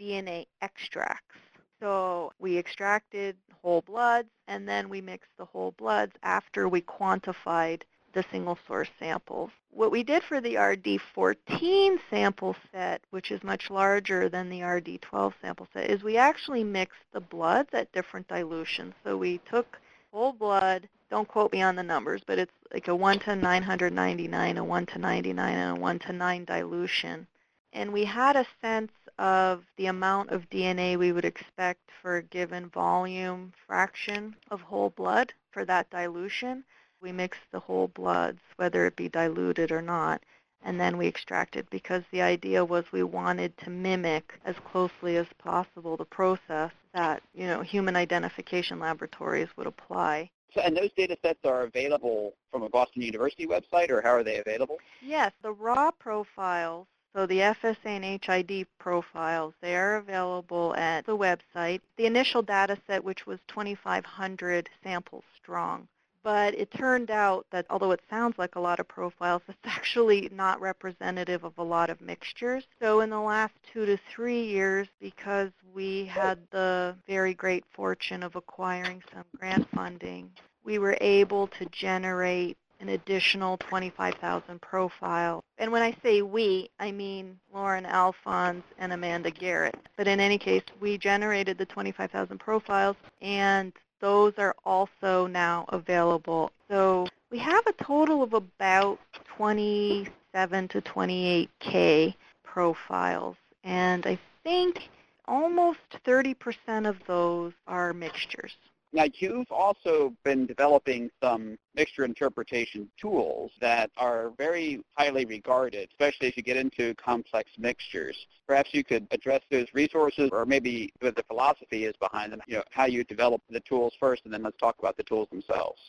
DNA 0.01 0.47
extracts. 0.63 1.37
So 1.81 2.33
we 2.39 2.59
extracted 2.59 3.37
whole 3.63 3.83
bloods, 3.83 4.29
and 4.49 4.69
then 4.69 4.89
we 4.89 5.01
mixed 5.01 5.37
the 5.37 5.45
whole 5.45 5.73
bloods 5.73 6.13
after 6.23 6.69
we 6.69 6.81
quantified 6.81 7.83
the 8.13 8.25
single 8.31 8.59
source 8.67 8.89
samples. 8.99 9.51
What 9.71 9.91
we 9.91 10.03
did 10.03 10.23
for 10.23 10.41
the 10.41 10.55
RD14 10.55 11.99
sample 12.09 12.57
set, 12.73 13.03
which 13.11 13.31
is 13.31 13.43
much 13.45 13.69
larger 13.69 14.31
than 14.31 14.49
the 14.49 14.61
RD12 14.61 15.35
sample 15.43 15.69
set, 15.75 15.91
is 15.91 16.03
we 16.03 16.17
actually 16.17 16.65
mixed 16.65 17.05
the 17.13 17.21
bloods 17.21 17.69
at 17.75 17.93
different 17.93 18.27
dilutions. 18.27 18.95
So 19.05 19.19
we 19.19 19.39
took 19.51 19.79
whole 20.13 20.33
blood, 20.33 20.89
don't 21.11 21.29
quote 21.29 21.53
me 21.53 21.61
on 21.61 21.77
the 21.77 21.83
numbers, 21.83 22.23
but 22.27 22.39
it's 22.39 22.55
like 22.73 22.89
a 22.89 22.97
1 22.97 23.19
to 23.21 23.37
999, 23.37 24.57
a 24.57 24.65
1 24.65 24.87
to 24.87 24.99
99, 24.99 25.55
and 25.55 25.77
a 25.77 25.81
1 25.81 25.99
to 25.99 26.13
9 26.15 26.45
dilution. 26.47 27.27
And 27.75 27.93
we 27.93 28.07
had 28.07 28.37
a 28.37 28.47
sense 28.63 28.93
of 29.19 29.65
the 29.77 29.87
amount 29.87 30.31
of 30.31 30.51
DNA 30.51 30.97
we 30.97 31.13
would 31.13 31.25
expect 31.25 31.91
for 32.03 32.17
a 32.17 32.23
given 32.23 32.69
volume 32.69 33.53
fraction 33.67 34.37
of 34.51 34.61
whole 34.61 34.91
blood 34.91 35.33
for 35.51 35.65
that 35.65 35.89
dilution. 35.91 36.65
We 37.01 37.13
mixed 37.13 37.51
the 37.51 37.61
whole 37.61 37.89
bloods, 37.89 38.41
whether 38.57 38.87
it 38.87 38.97
be 38.97 39.09
diluted 39.09 39.73
or 39.73 39.83
not, 39.83 40.23
and 40.63 40.81
then 40.81 40.99
we 40.99 41.07
extracted 41.07 41.69
because 41.71 42.03
the 42.11 42.23
idea 42.23 42.65
was 42.65 42.91
we 42.91 43.03
wanted 43.03 43.57
to 43.59 43.71
mimic 43.71 44.39
as 44.45 44.57
closely 44.61 45.17
as 45.17 45.27
possible 45.39 45.97
the 45.97 46.05
process 46.05 46.73
that 46.93 47.23
you 47.35 47.47
know 47.47 47.63
human 47.63 47.97
identification 47.97 48.79
laboratories 48.79 49.49
would 49.57 49.67
apply. 49.67 50.31
So, 50.53 50.63
and 50.63 50.77
those 50.77 50.91
data 50.97 51.17
sets 51.23 51.45
are 51.45 51.63
available 51.63 52.35
from 52.51 52.63
a 52.63 52.69
Boston 52.69 53.03
University 53.03 53.47
website, 53.47 53.91
or 53.91 54.01
how 54.01 54.11
are 54.11 54.25
they 54.25 54.39
available? 54.39 54.79
Yes, 55.03 55.33
the 55.43 55.53
raw 55.53 55.91
profiles 55.91 56.87
So 57.17 57.25
the 57.25 57.39
FSA 57.39 57.79
and 57.87 58.23
HID 58.23 58.67
profiles, 58.79 59.55
they 59.63 59.75
are 59.75 59.97
available 59.97 60.75
at 60.77 61.07
the 61.07 61.17
website. 61.17 61.81
The 61.97 62.05
initial 62.05 62.43
data 62.43 62.77
set, 62.87 63.03
which 63.03 63.27
was 63.27 63.39
2,500 63.49 64.69
samples 64.83 65.25
strong, 65.35 65.89
but 66.23 66.53
it 66.53 66.71
turned 66.71 67.11
out 67.11 67.47
that 67.53 67.65
although 67.71 67.93
it 67.93 68.03
sounds 68.11 68.37
like 68.37 68.57
a 68.57 68.61
lot 68.61 68.81
of 68.81 68.89
profiles, 68.89 69.41
it's 69.49 69.57
actually 69.65 70.29
not 70.31 70.61
representative 70.61 71.43
of 71.43 71.57
a 71.57 71.63
lot 71.63 71.89
of 71.89 72.03
mixtures. 72.03 72.67
So 72.83 73.01
in 73.01 73.09
the 73.09 73.19
last 73.19 73.55
two 73.73 73.87
to 73.87 73.97
three 73.97 74.45
years, 74.45 74.87
because 75.01 75.53
we 75.73 76.05
had 76.05 76.39
the 76.51 76.97
very 77.07 77.33
great 77.33 77.65
fortune 77.73 78.23
of 78.23 78.37
acquiring 78.37 79.03
some 79.11 79.25
grant 79.39 79.67
funding, 79.71 80.31
we 80.65 80.79
were 80.79 80.99
able 81.01 81.47
to 81.47 81.65
generate 81.67 82.59
an 82.81 82.91
additional 82.91 83.57
25,000 83.59 84.61
profiles. 84.61 85.43
And 85.59 85.73
when 85.73 85.83
I 85.83 85.97
say 86.03 86.23
we, 86.23 86.71
I 86.79 86.93
mean 86.93 87.39
Lauren 87.53 87.87
Alfonse 87.87 88.65
and 88.79 88.93
Amanda 88.93 89.31
Garrett. 89.31 89.77
But 89.97 90.09
in 90.09 90.21
any 90.21 90.39
case, 90.39 90.63
we 90.81 90.99
generated 90.99 91.59
the 91.59 91.67
25,000 91.67 92.39
profiles, 92.39 92.97
and 93.21 93.73
those 94.01 94.35
are 94.39 94.55
also 94.65 95.27
now 95.27 95.65
available. 95.69 96.53
So 96.69 97.07
we 97.31 97.39
have 97.39 97.67
a 97.67 97.73
total 97.73 98.23
of 98.23 98.35
about 98.35 98.99
27 99.37 100.69
to 100.69 100.81
28K 100.81 102.15
profiles. 102.45 103.37
And 103.65 104.07
I 104.07 104.19
think 104.45 104.89
almost 105.27 105.81
30% 106.05 106.89
of 106.89 106.97
those 107.07 107.53
are 107.67 107.93
mixtures. 107.93 108.57
Now, 108.93 109.05
you've 109.19 109.51
also 109.51 110.15
been 110.25 110.47
developing 110.47 111.11
some 111.23 111.59
mixture 111.75 112.05
interpretation 112.05 112.89
tools 113.01 113.51
that 113.61 113.91
are 113.97 114.31
very 114.39 114.81
highly 114.97 115.25
regarded, 115.25 115.89
especially 115.91 116.29
as 116.29 116.37
you 116.37 116.43
get 116.43 116.57
into 116.57 116.95
complex 116.95 117.51
mixtures. 117.59 118.17
Perhaps 118.47 118.71
you 118.73 118.85
could 118.85 119.07
address 119.11 119.43
those 119.51 119.67
resources 119.75 120.31
or 120.33 120.47
maybe 120.47 120.93
what 121.01 121.17
the 121.17 121.25
philosophy 121.25 121.85
is 121.85 121.95
behind 122.01 122.33
them, 122.33 122.41
you 122.47 122.57
know, 122.57 122.63
how 122.71 122.87
you 122.87 123.05
develop 123.05 123.43
the 123.51 123.61
tools 123.61 123.93
first, 124.01 124.23
and 124.25 124.33
then 124.33 124.43
let's 124.43 124.57
talk 124.57 124.77
about 124.79 124.97
the 124.97 125.03
tools 125.03 125.29
themselves. 125.31 125.81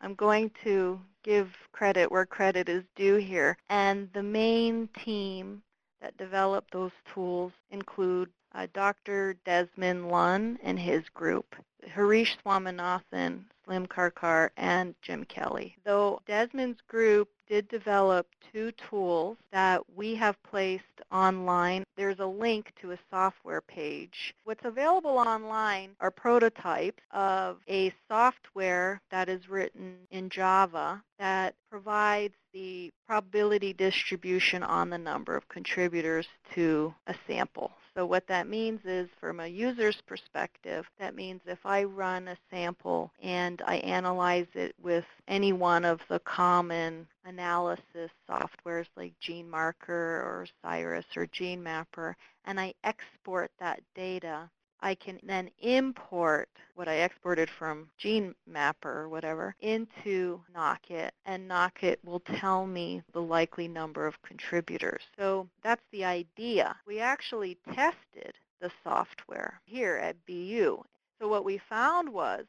I'm 0.00 0.14
going 0.14 0.50
to 0.64 1.00
give 1.22 1.48
credit 1.72 2.10
where 2.10 2.26
credit 2.26 2.68
is 2.68 2.84
due 2.94 3.16
here. 3.16 3.56
And 3.68 4.08
the 4.12 4.22
main 4.22 4.88
team 5.04 5.62
that 6.00 6.16
developed 6.16 6.72
those 6.72 6.92
tools 7.12 7.52
include 7.70 8.30
uh, 8.56 8.66
Dr. 8.72 9.36
Desmond 9.44 10.08
Lun 10.08 10.58
and 10.62 10.78
his 10.78 11.08
group, 11.10 11.54
Harish 11.86 12.36
Swaminathan, 12.44 13.44
Slim 13.64 13.86
Karkar, 13.86 14.50
and 14.56 14.94
Jim 15.02 15.24
Kelly. 15.24 15.76
Though 15.84 16.20
Desmond's 16.26 16.80
group 16.88 17.28
did 17.48 17.68
develop 17.68 18.26
two 18.52 18.72
tools 18.72 19.36
that 19.52 19.82
we 19.94 20.14
have 20.14 20.42
placed 20.42 20.84
online. 21.12 21.84
There's 21.96 22.18
a 22.18 22.26
link 22.26 22.72
to 22.80 22.92
a 22.92 22.98
software 23.10 23.60
page. 23.60 24.34
What's 24.44 24.64
available 24.64 25.18
online 25.18 25.90
are 26.00 26.10
prototypes 26.10 27.02
of 27.12 27.58
a 27.68 27.92
software 28.08 29.00
that 29.10 29.28
is 29.28 29.48
written 29.48 29.96
in 30.10 30.28
Java 30.28 31.02
that 31.18 31.54
provides 31.70 32.34
the 32.52 32.90
probability 33.06 33.72
distribution 33.72 34.62
on 34.62 34.90
the 34.90 34.98
number 34.98 35.36
of 35.36 35.48
contributors 35.48 36.26
to 36.54 36.94
a 37.06 37.14
sample. 37.26 37.72
So 37.96 38.04
what 38.04 38.26
that 38.26 38.46
means 38.46 38.80
is 38.84 39.08
from 39.18 39.40
a 39.40 39.46
user's 39.46 39.96
perspective, 40.06 40.84
that 40.98 41.14
means 41.14 41.40
if 41.46 41.64
I 41.64 41.84
run 41.84 42.28
a 42.28 42.36
sample 42.50 43.10
and 43.22 43.62
I 43.66 43.76
analyze 43.76 44.48
it 44.54 44.74
with 44.82 45.06
any 45.28 45.54
one 45.54 45.86
of 45.86 46.00
the 46.10 46.18
common 46.18 47.06
analysis 47.24 48.10
softwares 48.28 48.84
like 48.96 49.14
GeneMarker 49.26 49.88
or 49.88 50.46
OSIRIS 50.62 51.06
or 51.16 51.26
GeneMapper, 51.28 52.14
and 52.44 52.60
I 52.60 52.74
export 52.84 53.50
that 53.60 53.80
data, 53.94 54.50
I 54.80 54.94
can 54.94 55.18
then 55.22 55.50
import 55.58 56.48
what 56.74 56.88
I 56.88 56.94
exported 56.94 57.48
from 57.48 57.88
GeneMapper 57.98 58.84
or 58.84 59.08
whatever 59.08 59.54
into 59.60 60.42
NOCIt, 60.54 61.10
and 61.24 61.48
NOCIt 61.48 61.96
will 62.04 62.20
tell 62.20 62.66
me 62.66 63.02
the 63.12 63.22
likely 63.22 63.68
number 63.68 64.06
of 64.06 64.20
contributors. 64.22 65.02
So 65.18 65.48
that's 65.62 65.84
the 65.92 66.04
idea. 66.04 66.76
We 66.86 67.00
actually 67.00 67.58
tested 67.74 68.34
the 68.60 68.70
software 68.84 69.60
here 69.64 69.96
at 69.96 70.24
BU. 70.26 70.82
So 71.20 71.28
what 71.28 71.44
we 71.44 71.58
found 71.58 72.08
was 72.08 72.44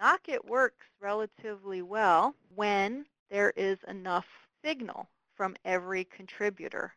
NOCIt 0.00 0.44
works 0.46 0.86
relatively 1.00 1.82
well 1.82 2.34
when 2.54 3.04
there 3.30 3.52
is 3.56 3.78
enough 3.88 4.26
signal 4.64 5.08
from 5.34 5.56
every 5.64 6.04
contributor. 6.04 6.94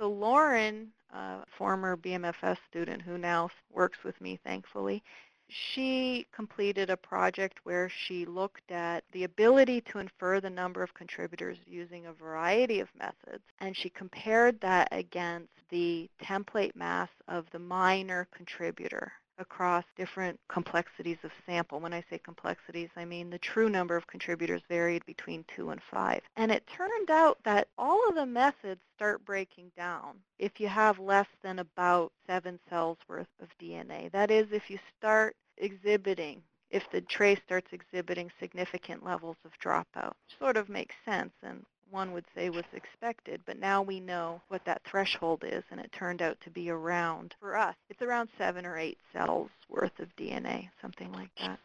So 0.00 0.08
Lauren, 0.08 0.92
a 1.12 1.44
former 1.58 1.94
BMFS 1.94 2.56
student 2.70 3.02
who 3.02 3.18
now 3.18 3.50
works 3.70 3.98
with 4.02 4.18
me, 4.18 4.40
thankfully, 4.42 5.02
she 5.46 6.26
completed 6.32 6.88
a 6.88 6.96
project 6.96 7.58
where 7.64 7.90
she 7.90 8.24
looked 8.24 8.70
at 8.70 9.04
the 9.12 9.24
ability 9.24 9.82
to 9.82 9.98
infer 9.98 10.40
the 10.40 10.48
number 10.48 10.82
of 10.82 10.94
contributors 10.94 11.58
using 11.66 12.06
a 12.06 12.14
variety 12.14 12.80
of 12.80 12.88
methods, 12.98 13.44
and 13.58 13.76
she 13.76 13.90
compared 13.90 14.58
that 14.62 14.88
against 14.90 15.52
the 15.68 16.08
template 16.22 16.74
mass 16.74 17.10
of 17.28 17.44
the 17.50 17.58
minor 17.58 18.26
contributor 18.34 19.12
across 19.40 19.84
different 19.96 20.38
complexities 20.48 21.18
of 21.24 21.30
sample. 21.46 21.80
When 21.80 21.92
I 21.92 22.04
say 22.08 22.18
complexities, 22.18 22.90
I 22.96 23.04
mean 23.04 23.30
the 23.30 23.38
true 23.38 23.68
number 23.68 23.96
of 23.96 24.06
contributors 24.06 24.62
varied 24.68 25.04
between 25.06 25.44
2 25.56 25.70
and 25.70 25.80
5. 25.90 26.20
And 26.36 26.52
it 26.52 26.66
turned 26.66 27.10
out 27.10 27.38
that 27.44 27.68
all 27.76 28.08
of 28.08 28.14
the 28.14 28.26
methods 28.26 28.80
start 28.94 29.24
breaking 29.24 29.72
down 29.76 30.18
if 30.38 30.60
you 30.60 30.68
have 30.68 30.98
less 30.98 31.28
than 31.42 31.58
about 31.58 32.12
7 32.26 32.60
cells 32.68 32.98
worth 33.08 33.28
of 33.40 33.48
DNA. 33.60 34.10
That 34.12 34.30
is, 34.30 34.46
if 34.52 34.70
you 34.70 34.78
start 34.98 35.34
exhibiting 35.56 36.42
if 36.70 36.88
the 36.92 37.00
trace 37.00 37.40
starts 37.44 37.72
exhibiting 37.72 38.30
significant 38.38 39.04
levels 39.04 39.36
of 39.44 39.50
dropout. 39.58 40.12
Sort 40.38 40.56
of 40.56 40.68
makes 40.68 40.94
sense, 41.04 41.32
and 41.42 41.64
one 41.90 42.12
would 42.12 42.24
say 42.34 42.50
was 42.50 42.64
expected, 42.72 43.40
but 43.46 43.58
now 43.58 43.82
we 43.82 44.00
know 44.00 44.40
what 44.48 44.64
that 44.64 44.82
threshold 44.84 45.44
is, 45.44 45.64
and 45.70 45.80
it 45.80 45.92
turned 45.92 46.22
out 46.22 46.40
to 46.42 46.50
be 46.50 46.70
around, 46.70 47.34
for 47.40 47.56
us, 47.56 47.74
it's 47.88 48.02
around 48.02 48.28
seven 48.38 48.64
or 48.64 48.78
eight 48.78 48.98
cells 49.12 49.50
worth 49.68 49.98
of 49.98 50.14
DNA, 50.16 50.68
something 50.80 51.12
like 51.12 51.30
that. 51.38 51.58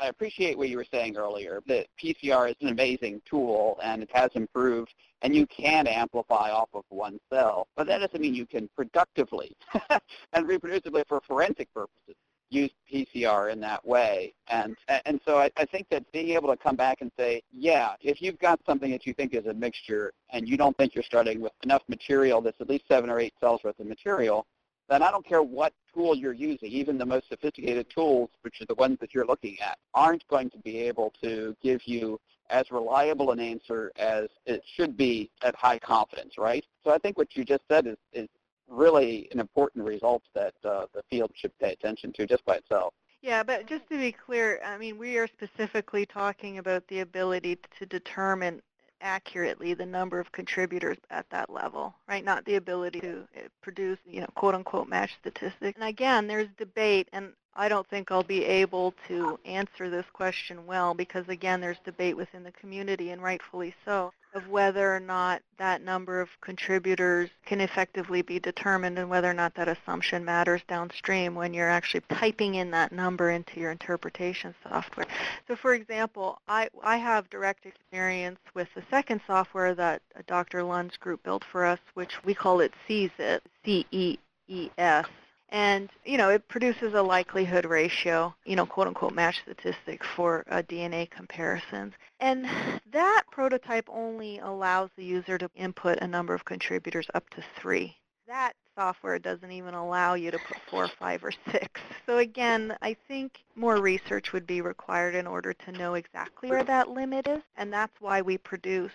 I 0.00 0.08
appreciate 0.08 0.58
what 0.58 0.68
you 0.68 0.76
were 0.76 0.86
saying 0.92 1.16
earlier, 1.16 1.62
that 1.66 1.86
PCR 2.02 2.50
is 2.50 2.56
an 2.60 2.68
amazing 2.68 3.22
tool 3.24 3.78
and 3.82 4.02
it 4.02 4.10
has 4.12 4.30
improved 4.34 4.92
and 5.22 5.34
you 5.34 5.46
can 5.46 5.86
amplify 5.86 6.50
off 6.50 6.68
of 6.74 6.84
one 6.90 7.18
cell, 7.32 7.68
but 7.76 7.86
that 7.86 7.98
doesn't 7.98 8.20
mean 8.20 8.34
you 8.34 8.44
can 8.44 8.68
productively 8.74 9.56
and 10.32 10.46
reproducibly 10.46 11.04
for 11.08 11.20
forensic 11.26 11.72
purposes 11.72 12.16
use 12.54 12.70
PCR 12.92 13.52
in 13.52 13.60
that 13.60 13.84
way. 13.86 14.32
And 14.48 14.76
and 15.04 15.20
so 15.26 15.38
I, 15.38 15.50
I 15.56 15.64
think 15.64 15.88
that 15.90 16.10
being 16.12 16.30
able 16.30 16.48
to 16.48 16.56
come 16.56 16.76
back 16.76 16.98
and 17.00 17.10
say, 17.18 17.42
yeah, 17.52 17.94
if 18.00 18.22
you've 18.22 18.38
got 18.38 18.60
something 18.66 18.90
that 18.90 19.06
you 19.06 19.12
think 19.12 19.34
is 19.34 19.46
a 19.46 19.54
mixture 19.54 20.12
and 20.30 20.48
you 20.48 20.56
don't 20.56 20.76
think 20.76 20.94
you're 20.94 21.04
starting 21.04 21.40
with 21.40 21.52
enough 21.62 21.82
material 21.88 22.40
that's 22.40 22.60
at 22.60 22.68
least 22.68 22.84
seven 22.88 23.10
or 23.10 23.18
eight 23.18 23.34
cells 23.40 23.62
worth 23.64 23.78
of 23.78 23.86
material, 23.86 24.46
then 24.88 25.02
I 25.02 25.10
don't 25.10 25.26
care 25.26 25.42
what 25.42 25.72
tool 25.92 26.14
you're 26.14 26.32
using, 26.32 26.70
even 26.70 26.98
the 26.98 27.06
most 27.06 27.28
sophisticated 27.28 27.88
tools, 27.90 28.30
which 28.42 28.60
are 28.60 28.66
the 28.66 28.74
ones 28.74 28.98
that 29.00 29.14
you're 29.14 29.26
looking 29.26 29.56
at, 29.60 29.78
aren't 29.94 30.26
going 30.28 30.50
to 30.50 30.58
be 30.58 30.78
able 30.78 31.12
to 31.22 31.56
give 31.62 31.80
you 31.86 32.20
as 32.50 32.70
reliable 32.70 33.30
an 33.30 33.40
answer 33.40 33.90
as 33.96 34.28
it 34.44 34.62
should 34.76 34.96
be 34.96 35.30
at 35.42 35.54
high 35.54 35.78
confidence, 35.78 36.36
right? 36.36 36.64
So 36.84 36.90
I 36.90 36.98
think 36.98 37.16
what 37.16 37.34
you 37.34 37.44
just 37.44 37.62
said 37.70 37.86
is, 37.86 37.96
is 38.12 38.28
really 38.68 39.28
an 39.32 39.40
important 39.40 39.84
result 39.84 40.22
that 40.34 40.54
uh, 40.64 40.86
the 40.94 41.02
field 41.10 41.30
should 41.34 41.56
pay 41.58 41.72
attention 41.72 42.12
to 42.14 42.26
just 42.26 42.44
by 42.44 42.56
itself. 42.56 42.94
Yeah, 43.22 43.42
but 43.42 43.66
just 43.66 43.88
to 43.88 43.96
be 43.96 44.12
clear, 44.12 44.60
I 44.64 44.76
mean, 44.76 44.98
we 44.98 45.16
are 45.16 45.26
specifically 45.26 46.04
talking 46.04 46.58
about 46.58 46.86
the 46.88 47.00
ability 47.00 47.58
to 47.78 47.86
determine 47.86 48.60
accurately 49.00 49.74
the 49.74 49.86
number 49.86 50.18
of 50.18 50.30
contributors 50.32 50.98
at 51.10 51.28
that 51.30 51.50
level, 51.50 51.94
right? 52.08 52.24
Not 52.24 52.44
the 52.44 52.56
ability 52.56 53.00
to 53.00 53.26
uh, 53.36 53.40
produce, 53.62 53.98
you 54.06 54.20
know, 54.20 54.26
quote 54.34 54.54
unquote 54.54 54.88
match 54.88 55.14
statistics. 55.20 55.78
And 55.78 55.88
again, 55.88 56.26
there's 56.26 56.48
debate, 56.58 57.08
and 57.12 57.32
I 57.56 57.68
don't 57.68 57.86
think 57.88 58.10
I'll 58.10 58.22
be 58.22 58.44
able 58.44 58.94
to 59.08 59.38
answer 59.44 59.88
this 59.90 60.06
question 60.12 60.66
well 60.66 60.94
because 60.94 61.28
again, 61.28 61.60
there's 61.60 61.78
debate 61.84 62.16
within 62.16 62.42
the 62.42 62.52
community, 62.52 63.10
and 63.10 63.22
rightfully 63.22 63.74
so 63.84 64.12
of 64.34 64.48
whether 64.48 64.94
or 64.94 65.00
not 65.00 65.40
that 65.58 65.82
number 65.82 66.20
of 66.20 66.28
contributors 66.40 67.30
can 67.46 67.60
effectively 67.60 68.20
be 68.20 68.40
determined 68.40 68.98
and 68.98 69.08
whether 69.08 69.30
or 69.30 69.34
not 69.34 69.54
that 69.54 69.68
assumption 69.68 70.24
matters 70.24 70.60
downstream 70.66 71.34
when 71.34 71.54
you're 71.54 71.70
actually 71.70 72.02
typing 72.10 72.56
in 72.56 72.70
that 72.72 72.90
number 72.90 73.30
into 73.30 73.60
your 73.60 73.70
interpretation 73.70 74.54
software. 74.68 75.06
So 75.46 75.54
for 75.54 75.74
example, 75.74 76.40
I, 76.48 76.68
I 76.82 76.96
have 76.96 77.30
direct 77.30 77.64
experience 77.64 78.40
with 78.54 78.68
the 78.74 78.82
second 78.90 79.20
software 79.26 79.74
that 79.76 80.02
Dr. 80.26 80.64
Lun's 80.64 80.96
group 80.96 81.22
built 81.22 81.44
for 81.44 81.64
us, 81.64 81.78
which 81.94 82.24
we 82.24 82.34
call 82.34 82.60
it 82.60 82.72
CEESIt, 82.88 83.40
C-E-E-S. 83.64 85.06
And, 85.50 85.88
you 86.04 86.18
know, 86.18 86.30
it 86.30 86.48
produces 86.48 86.94
a 86.94 87.02
likelihood 87.02 87.64
ratio, 87.64 88.34
you 88.44 88.56
know, 88.56 88.66
quote 88.66 88.86
unquote 88.88 89.14
match 89.14 89.40
statistic 89.42 90.02
for 90.02 90.44
uh, 90.50 90.62
DNA 90.62 91.08
comparisons. 91.10 91.94
And 92.20 92.46
that 92.92 93.24
prototype 93.30 93.88
only 93.88 94.38
allows 94.38 94.90
the 94.96 95.04
user 95.04 95.38
to 95.38 95.50
input 95.54 95.98
a 95.98 96.06
number 96.06 96.34
of 96.34 96.44
contributors 96.44 97.06
up 97.14 97.28
to 97.30 97.44
three. 97.60 97.96
That 98.26 98.54
software 98.74 99.18
doesn't 99.18 99.52
even 99.52 99.74
allow 99.74 100.14
you 100.14 100.30
to 100.30 100.38
put 100.38 100.56
four, 100.70 100.88
five, 100.88 101.22
or 101.22 101.32
six. 101.52 101.80
So 102.06 102.18
again, 102.18 102.76
I 102.82 102.96
think 103.06 103.44
more 103.54 103.76
research 103.76 104.32
would 104.32 104.46
be 104.46 104.60
required 104.60 105.14
in 105.14 105.26
order 105.26 105.52
to 105.52 105.72
know 105.72 105.94
exactly 105.94 106.48
where 106.48 106.64
that 106.64 106.88
limit 106.88 107.26
is. 107.26 107.42
And 107.56 107.72
that's 107.72 108.00
why 108.00 108.22
we 108.22 108.38
produced 108.38 108.94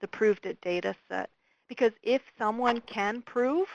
the 0.00 0.08
PROVEDIt 0.08 0.60
data 0.60 0.94
set. 1.08 1.30
Because 1.68 1.92
if 2.02 2.20
someone 2.36 2.80
can 2.82 3.22
prove 3.22 3.68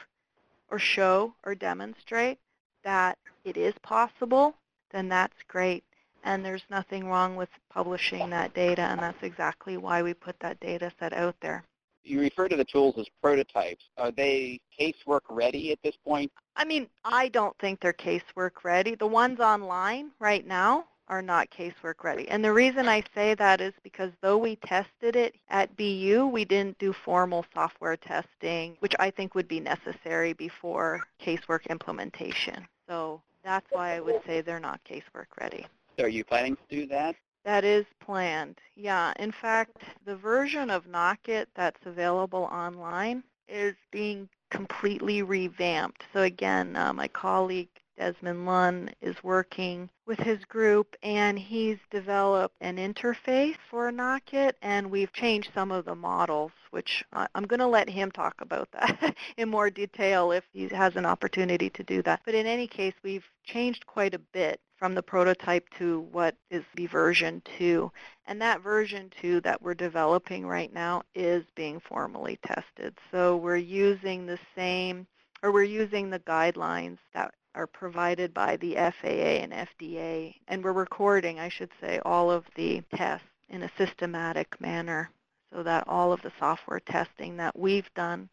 or 0.72 0.80
show 0.80 1.34
or 1.44 1.56
demonstrate 1.56 2.40
that 2.84 3.18
it 3.44 3.58
is 3.58 3.74
possible, 3.82 4.56
then 4.92 5.10
that's 5.10 5.44
great. 5.48 5.84
And 6.24 6.44
there's 6.44 6.64
nothing 6.70 7.08
wrong 7.08 7.36
with 7.36 7.50
publishing 7.70 8.30
that 8.32 8.54
data, 8.54 8.82
and 8.82 9.00
that's 9.00 9.24
exactly 9.24 9.78
why 9.78 10.04
we 10.04 10.14
put 10.14 10.38
that 10.42 10.60
data 10.60 10.92
set 11.00 11.14
out 11.14 11.36
there. 11.42 11.64
You 12.04 12.20
refer 12.20 12.48
to 12.48 12.56
the 12.56 12.66
tools 12.66 12.96
as 12.98 13.08
prototypes. 13.22 13.86
Are 13.98 14.12
they 14.12 14.60
casework 14.80 15.22
ready 15.30 15.72
at 15.72 15.80
this 15.84 15.96
point? 16.04 16.32
I 16.56 16.66
mean, 16.66 16.88
I 17.06 17.30
don't 17.30 17.58
think 17.60 17.80
they're 17.80 17.94
casework 17.94 18.64
ready. 18.64 18.96
The 18.96 19.08
ones 19.08 19.40
online 19.40 20.12
right 20.20 20.46
now 20.46 20.86
are 21.10 21.22
not 21.22 21.50
casework 21.50 22.04
ready. 22.04 22.28
And 22.30 22.44
the 22.44 22.54
reason 22.54 22.88
I 22.88 23.04
say 23.16 23.34
that 23.36 23.62
is 23.62 23.74
because 23.84 24.12
though 24.22 24.38
we 24.38 24.56
tested 24.58 25.16
it 25.16 25.36
at 25.50 25.76
BU, 25.76 26.30
we 26.32 26.46
didn't 26.46 26.78
do 26.78 26.94
formal 26.94 27.46
software 27.54 27.98
testing, 27.98 28.78
which 28.80 28.94
I 29.00 29.10
think 29.12 29.36
would 29.36 29.48
be 29.48 29.60
necessary 29.60 30.34
before 30.34 31.02
casework 31.22 31.68
implementation. 31.70 32.68
So 32.88 33.22
that's 33.44 33.68
why 33.72 33.96
I 33.96 34.00
would 34.00 34.22
say 34.26 34.42
they're 34.42 34.60
not 34.60 34.80
casework 34.84 35.28
ready. 35.40 35.66
Are 36.00 36.08
you 36.08 36.24
planning 36.24 36.56
to 36.56 36.76
do 36.76 36.86
that? 36.88 37.16
That 37.46 37.64
is 37.64 37.86
planned. 38.00 38.60
Yeah. 38.76 39.14
In 39.18 39.32
fact, 39.32 39.78
the 40.06 40.16
version 40.16 40.70
of 40.70 40.86
NOCIt 40.86 41.48
that's 41.56 41.86
available 41.86 42.50
online 42.52 43.24
is 43.48 43.76
being 43.92 44.30
completely 44.52 45.22
revamped. 45.22 46.04
So 46.14 46.22
again, 46.24 46.76
uh, 46.76 46.94
my 46.94 47.08
colleague 47.08 47.70
Desmond 48.00 48.46
Lun 48.46 48.90
is 49.02 49.22
working 49.26 49.90
with 50.08 50.20
his 50.20 50.46
group 50.46 50.96
and 51.04 51.38
he's 51.38 51.80
developed 51.92 52.56
an 52.62 52.78
interface 52.78 53.58
for 53.70 53.92
NOCIt 53.92 54.54
and 54.62 54.90
we've 54.90 55.12
changed 55.12 55.52
some 55.54 55.70
of 55.70 55.84
the 55.84 55.96
models, 55.96 56.54
which 56.72 57.04
I'm 57.12 57.44
going 57.44 57.60
to 57.60 57.68
let 57.68 57.90
him 57.90 58.10
talk 58.10 58.36
about 58.40 58.72
that 58.72 59.18
in 59.38 59.50
more 59.50 59.70
detail 59.70 60.32
if 60.32 60.46
he 60.54 60.70
has 60.70 60.96
an 60.96 61.06
opportunity 61.06 61.70
to 61.72 61.84
do 61.84 62.02
that. 62.04 62.22
But 62.24 62.36
in 62.36 62.48
any 62.48 62.68
case, 62.68 62.94
we've 63.04 63.30
changed 63.44 63.86
quite 63.86 64.14
a 64.14 64.20
bit 64.20 64.62
from 64.78 64.96
the 64.96 65.04
prototype 65.04 65.68
to 65.80 66.08
what 66.14 66.38
is 66.50 66.64
the 66.76 66.86
version 66.86 67.42
2. 67.58 67.92
And 68.28 68.42
that 68.42 68.62
version 68.62 69.12
2 69.20 69.42
that 69.42 69.62
we're 69.62 69.74
developing 69.74 70.48
right 70.48 70.72
now 70.72 71.04
is 71.16 71.44
being 71.54 71.82
formally 71.82 72.40
tested. 72.46 72.98
So 73.12 73.36
we're 73.36 73.58
using 73.58 74.26
the 74.26 74.40
same, 74.56 75.06
or 75.44 75.52
we're 75.52 75.64
using 75.64 76.10
the 76.10 76.20
guidelines 76.20 76.98
that 77.14 77.34
are 77.56 77.68
provided 77.68 78.34
by 78.34 78.58
the 78.58 78.76
FAA 78.76 79.42
and 79.44 79.52
FDA, 79.52 80.36
and 80.48 80.64
we're 80.64 80.74
recording, 80.74 81.40
I 81.40 81.50
should 81.50 81.72
say, 81.82 82.00
all 82.06 82.30
of 82.32 82.46
the 82.56 82.82
tests 82.96 83.28
in 83.50 83.64
a 83.64 83.72
systematic 83.78 84.60
manner 84.62 85.10
so 85.52 85.64
that 85.64 85.88
all 85.88 86.14
of 86.14 86.22
the 86.22 86.32
software 86.38 86.80
testing 86.80 87.38
that 87.38 87.58
we've 87.58 87.92
done 87.96 88.30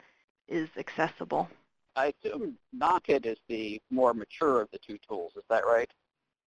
is 0.48 0.68
accessible. 0.76 1.48
I 1.96 2.12
assume 2.22 2.58
NOCIt 2.76 3.24
is 3.24 3.38
the 3.48 3.80
more 3.90 4.12
mature 4.12 4.60
of 4.60 4.70
the 4.70 4.78
two 4.78 4.98
tools. 5.08 5.32
Is 5.36 5.44
that 5.48 5.66
right? 5.66 5.90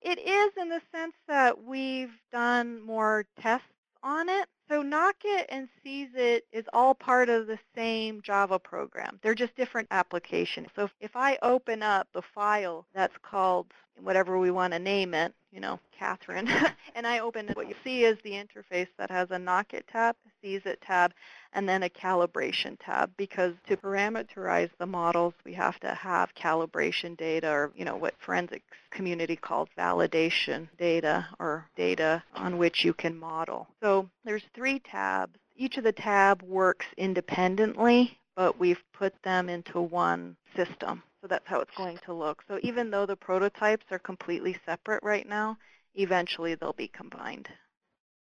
It 0.01 0.19
is 0.19 0.51
in 0.61 0.69
the 0.69 0.81
sense 0.93 1.15
that 1.27 1.63
we've 1.63 2.13
done 2.31 2.81
more 2.81 3.25
tests 3.41 3.67
on 4.03 4.29
it. 4.29 4.47
So 4.69 4.83
NOCIt 4.83 5.45
and 5.49 5.67
CEESIt 5.83 6.41
is 6.51 6.65
all 6.73 6.93
part 6.93 7.27
of 7.27 7.47
the 7.47 7.57
same 7.75 8.21
Java 8.21 8.59
program. 8.59 9.19
They're 9.23 9.33
just 9.33 9.55
different 9.55 9.87
applications. 9.89 10.67
So 10.75 10.89
if 11.01 11.15
I 11.15 11.39
open 11.41 11.81
up 11.81 12.07
the 12.13 12.21
file 12.21 12.85
that's 12.93 13.17
called 13.23 13.73
whatever 14.03 14.37
we 14.39 14.51
want 14.51 14.73
to 14.73 14.79
name 14.79 15.13
it, 15.13 15.33
you 15.51 15.59
know, 15.59 15.79
Catherine, 15.97 16.47
and 16.95 17.07
I 17.07 17.19
open 17.19 17.49
it, 17.49 17.55
what 17.55 17.67
you 17.67 17.75
see 17.83 18.03
is 18.03 18.17
the 18.23 18.31
interface 18.31 18.87
that 18.97 19.09
has 19.11 19.31
a 19.31 19.37
NOCIt 19.37 19.83
tab, 19.91 20.15
a 20.43 20.55
it 20.55 20.81
tab, 20.81 21.13
and 21.53 21.67
then 21.67 21.83
a 21.83 21.89
calibration 21.89 22.77
tab 22.79 23.11
because 23.17 23.53
to 23.67 23.77
parameterize 23.77 24.69
the 24.79 24.85
models, 24.85 25.33
we 25.45 25.53
have 25.53 25.79
to 25.79 25.93
have 25.93 26.33
calibration 26.35 27.17
data 27.17 27.49
or, 27.49 27.71
you 27.75 27.85
know, 27.85 27.95
what 27.95 28.13
forensics 28.19 28.63
community 28.91 29.35
calls 29.35 29.69
validation 29.77 30.67
data 30.77 31.27
or 31.39 31.65
data 31.75 32.23
on 32.35 32.57
which 32.57 32.85
you 32.85 32.93
can 32.93 33.17
model. 33.17 33.67
So 33.81 34.09
there's 34.23 34.43
three 34.53 34.79
tabs. 34.79 35.37
Each 35.55 35.77
of 35.77 35.83
the 35.83 35.91
tab 35.91 36.41
works 36.43 36.85
independently, 36.97 38.17
but 38.35 38.57
we've 38.57 38.81
put 38.93 39.13
them 39.23 39.49
into 39.49 39.81
one 39.81 40.37
system. 40.55 41.03
So 41.21 41.27
that's 41.27 41.47
how 41.47 41.59
it's 41.59 41.75
going 41.75 41.97
to 42.05 42.13
look. 42.13 42.43
So 42.47 42.59
even 42.63 42.89
though 42.89 43.05
the 43.05 43.15
prototypes 43.15 43.85
are 43.91 43.99
completely 43.99 44.57
separate 44.65 45.03
right 45.03 45.27
now, 45.27 45.57
eventually 45.95 46.55
they'll 46.55 46.73
be 46.73 46.87
combined. 46.87 47.49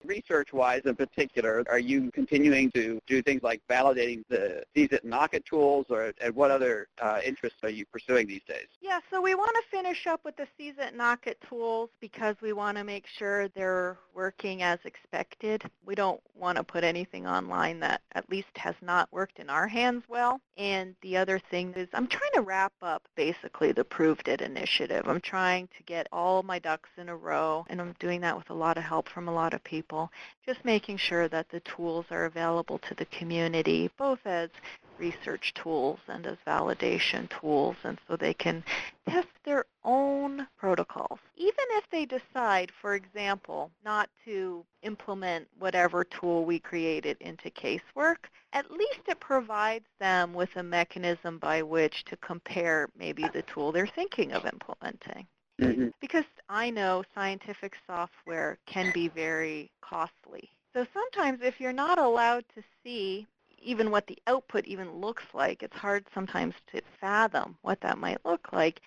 Research-wise 0.04 0.82
in 0.85 0.94
particular, 0.94 1.64
are 1.68 1.78
you 1.78 2.11
continuing 2.12 2.70
to 2.72 3.00
do 3.06 3.22
things 3.22 3.42
like 3.42 3.61
validating 3.68 4.22
the 4.28 4.64
and 4.76 5.12
NOCIt 5.12 5.44
tools, 5.44 5.87
or 5.88 6.12
and 6.20 6.35
what 6.35 6.50
other 6.50 6.88
uh, 7.00 7.20
interests 7.24 7.59
are 7.62 7.70
you 7.70 7.85
pursuing 7.87 8.26
these 8.26 8.42
days? 8.46 8.66
Yeah, 8.80 9.00
so 9.11 9.20
we 9.20 9.35
want 9.35 9.54
to 9.56 9.62
finish 9.70 10.06
up 10.06 10.20
with 10.24 10.37
the 10.37 10.46
CEESIt 10.59 10.94
NOCIt 10.94 11.37
tools 11.48 11.90
because 12.00 12.37
we 12.40 12.52
want 12.52 12.76
to 12.78 12.85
make 12.85 13.06
sure 13.06 13.48
they're 13.48 13.98
working 14.14 14.62
as 14.62 14.78
expected. 14.85 15.62
We 15.85 15.94
don't 15.94 16.20
want 16.35 16.56
to 16.56 16.64
put 16.64 16.85
anything 16.85 17.26
online 17.26 17.80
that 17.80 18.02
at 18.12 18.30
least 18.30 18.56
has 18.56 18.74
not 18.80 19.12
worked 19.12 19.38
in 19.38 19.50
our 19.50 19.66
hands 19.66 20.04
well. 20.09 20.40
And 20.56 20.94
the 21.02 21.16
other 21.16 21.38
thing 21.38 21.74
is 21.74 21.88
I'm 21.92 22.06
trying 22.06 22.32
to 22.35 22.40
wrap 22.40 22.72
up 22.82 23.02
basically 23.14 23.72
the 23.72 23.85
PROVEDIt 23.85 24.40
initiative. 24.40 25.06
I'm 25.06 25.20
trying 25.20 25.68
to 25.76 25.82
get 25.85 26.06
all 26.12 26.42
my 26.42 26.59
ducks 26.59 26.90
in 26.96 27.09
a 27.09 27.16
row, 27.16 27.66
and 27.68 27.80
I'm 27.80 27.94
doing 27.98 28.20
that 28.22 28.37
with 28.37 28.50
a 28.50 28.54
lot 28.54 28.78
of 28.78 28.85
help 28.85 29.09
from 29.09 29.28
a 29.28 29.35
lot 29.35 29.54
of 29.54 29.62
people 29.64 29.86
people, 29.87 30.11
just 30.44 30.64
making 30.64 30.96
sure 30.96 31.29
that 31.29 31.49
the 31.51 31.61
tools 31.61 32.07
are 32.11 32.25
available 32.25 32.79
to 32.79 32.94
the 32.94 33.05
community, 33.07 33.88
both 33.96 34.18
as 34.25 34.51
research 34.99 35.53
tools 35.55 36.01
and 36.09 36.27
as 36.27 36.37
validation 36.46 37.29
tools, 37.40 37.77
and 37.85 37.99
so 38.09 38.16
they 38.16 38.35
can 38.35 38.64
test 39.09 39.29
their 39.44 39.64
own 39.85 40.46
protocols. 40.59 41.20
Even 41.37 41.64
if 41.72 41.85
they 41.90 42.05
decide, 42.05 42.72
for 42.81 42.94
example, 42.94 43.70
not 43.85 44.09
to 44.25 44.64
implement 44.83 45.46
whatever 45.59 46.03
tool 46.03 46.44
we 46.44 46.59
created 46.59 47.16
into 47.20 47.51
casework, 47.51 48.27
at 48.53 48.70
least 48.70 49.01
it 49.07 49.20
provides 49.20 49.87
them 50.01 50.35
with 50.35 50.57
a 50.57 50.62
mechanism 50.62 51.38
by 51.38 51.62
which 51.62 52.05
to 52.07 52.16
compare 52.16 52.88
maybe 52.99 53.25
the 53.33 53.42
tool 53.42 53.70
they're 53.70 53.87
thinking 53.87 54.33
of 54.33 54.46
implementing. 54.46 55.27
Mm-hmm. 55.61 55.88
Because 56.01 56.25
I 56.49 56.71
know 56.71 57.03
scientific 57.14 57.75
software 57.87 58.59
can 58.66 58.92
be 58.92 59.09
very 59.09 59.71
costly. 59.81 60.51
So 60.75 60.87
sometimes 60.92 61.40
if 61.42 61.61
you're 61.61 61.73
not 61.73 61.99
allowed 61.99 62.45
to 62.55 62.62
see 62.85 63.27
even 63.59 63.90
what 63.90 64.07
the 64.07 64.19
output 64.27 64.66
even 64.66 65.01
looks 65.01 65.25
like, 65.33 65.62
it's 65.62 65.77
hard 65.77 66.05
sometimes 66.14 66.55
to 66.73 66.83
fathom 67.01 67.57
what 67.62 67.81
that 67.81 67.99
might 67.99 68.25
look 68.25 68.53
like. 68.53 68.81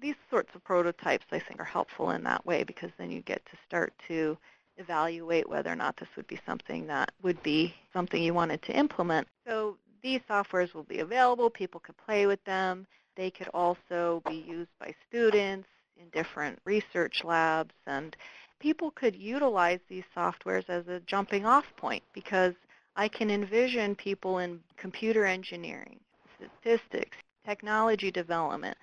These 0.00 0.16
sorts 0.28 0.54
of 0.54 0.64
prototypes 0.64 1.24
I 1.30 1.38
think 1.38 1.60
are 1.60 1.64
helpful 1.64 2.10
in 2.10 2.24
that 2.24 2.44
way 2.44 2.64
because 2.64 2.90
then 2.98 3.10
you 3.10 3.22
get 3.22 3.44
to 3.46 3.56
start 3.66 3.94
to 4.08 4.36
evaluate 4.76 5.48
whether 5.48 5.70
or 5.70 5.76
not 5.76 5.96
this 5.96 6.08
would 6.16 6.26
be 6.26 6.40
something 6.44 6.86
that 6.88 7.12
would 7.22 7.42
be 7.42 7.74
something 7.92 8.22
you 8.22 8.34
wanted 8.34 8.60
to 8.62 8.76
implement. 8.76 9.26
So 9.46 9.78
these 10.02 10.20
softwares 10.28 10.74
will 10.74 10.82
be 10.82 10.98
available. 10.98 11.48
People 11.48 11.80
could 11.80 11.96
play 11.96 12.26
with 12.26 12.42
them. 12.44 12.86
They 13.16 13.30
could 13.30 13.48
also 13.54 14.22
be 14.26 14.44
used 14.46 14.70
by 14.78 14.94
students 15.08 15.68
in 16.00 16.08
different 16.10 16.58
research 16.64 17.24
labs 17.24 17.74
and 17.86 18.16
people 18.58 18.90
could 18.90 19.16
utilize 19.16 19.80
these 19.88 20.04
softwares 20.16 20.68
as 20.68 20.88
a 20.88 21.00
jumping 21.00 21.46
off 21.46 21.64
point 21.76 22.02
because 22.12 22.54
I 22.96 23.08
can 23.08 23.30
envision 23.30 23.94
people 23.94 24.38
in 24.38 24.60
computer 24.76 25.26
engineering, 25.26 26.00
statistics, 26.36 27.18
technology 27.44 28.10
development 28.10 28.76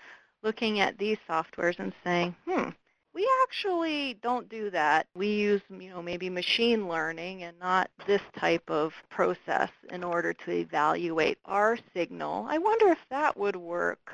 looking 0.44 0.80
at 0.80 0.98
these 0.98 1.18
softwares 1.28 1.80
and 1.80 1.94
saying, 2.04 2.36
hmm, 2.46 2.70
we 3.14 3.28
actually 3.44 4.16
don't 4.22 4.50
do 4.50 4.70
that. 4.72 5.08
We 5.16 5.28
use, 5.28 5.62
you 5.70 5.90
know, 5.90 6.02
maybe 6.02 6.30
machine 6.30 6.88
learning 6.88 7.44
and 7.44 7.58
not 7.60 7.90
this 8.08 8.22
type 8.36 8.70
of 8.70 8.94
process 9.10 9.70
in 9.92 10.04
order 10.04 10.34
to 10.34 10.52
evaluate 10.52 11.38
our 11.46 11.78
signal. 11.94 12.46
I 12.50 12.58
wonder 12.58 12.88
if 12.90 13.00
that 13.10 13.38
would 13.38 13.56
work 13.56 14.14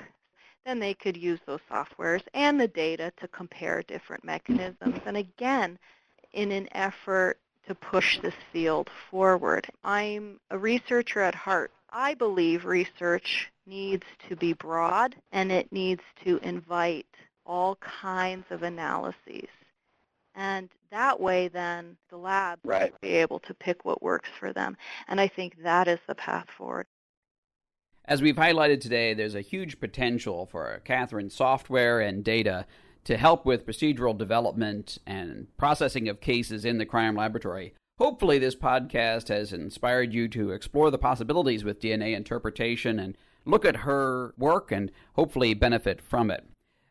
then 0.70 0.80
they 0.80 0.94
could 0.94 1.18
use 1.18 1.40
those 1.48 1.62
softwares 1.72 2.22
and 2.36 2.62
the 2.62 2.68
data 2.68 3.12
to 3.18 3.28
compare 3.30 3.82
different 3.88 4.24
mechanisms. 4.24 5.00
And 5.08 5.18
again, 5.18 5.80
in 6.34 6.52
an 6.52 6.70
effort 6.74 7.40
to 7.68 7.74
push 7.74 8.20
this 8.20 8.36
field 8.54 8.88
forward. 9.10 9.68
I'm 9.84 10.40
a 10.52 10.60
researcher 10.60 11.22
at 11.22 11.34
heart, 11.34 11.72
I 11.90 12.14
believe 12.14 12.66
research 12.66 13.52
needs 13.66 14.06
to 14.28 14.36
be 14.36 14.54
broad 14.54 15.16
and 15.32 15.52
it 15.52 15.72
needs 15.72 16.04
to 16.24 16.40
invite 16.44 17.08
all 17.48 17.76
kinds 17.78 18.46
of 18.52 18.62
analyses. 18.62 19.50
And 20.36 20.70
that 20.92 21.20
way 21.20 21.48
then 21.48 21.98
the 22.12 22.18
lab 22.18 22.60
right. 22.64 22.92
will 22.92 23.00
be 23.02 23.16
able 23.16 23.40
to 23.40 23.56
pick 23.56 23.86
what 23.86 24.04
works 24.04 24.30
for 24.40 24.54
them. 24.54 24.78
And 25.08 25.20
I 25.20 25.28
think 25.28 25.64
that 25.64 25.88
is 25.88 26.00
the 26.08 26.14
path 26.14 26.48
forward. 26.56 26.86
As 28.10 28.24
we've 28.24 28.38
highlighted 28.38 28.82
today, 28.82 29.14
there's 29.14 29.36
a 29.36 29.42
huge 29.42 29.80
potential 29.80 30.48
for 30.48 30.82
Catherine 30.84 31.30
software 31.30 32.00
and 32.02 32.24
data 32.24 32.66
to 33.04 33.18
help 33.18 33.46
with 33.46 33.68
procedural 33.68 34.18
development 34.18 34.98
and 35.06 35.46
processing 35.58 36.10
of 36.10 36.20
cases 36.20 36.66
in 36.66 36.80
the 36.80 36.88
crime 36.88 37.16
laboratory. 37.16 37.76
Hopefully, 38.00 38.40
this 38.40 38.56
podcast 38.56 39.28
has 39.28 39.54
inspired 39.54 40.12
you 40.12 40.28
to 40.30 40.50
explore 40.50 40.90
the 40.90 40.98
possibilities 40.98 41.64
with 41.64 41.80
DNA 41.80 42.16
interpretation 42.16 42.98
and 42.98 43.16
look 43.46 43.64
at 43.64 43.76
her 43.76 44.34
work 44.40 44.72
and 44.72 44.92
hopefully 45.14 45.54
benefit 45.54 46.02
from 46.02 46.32
it. 46.32 46.44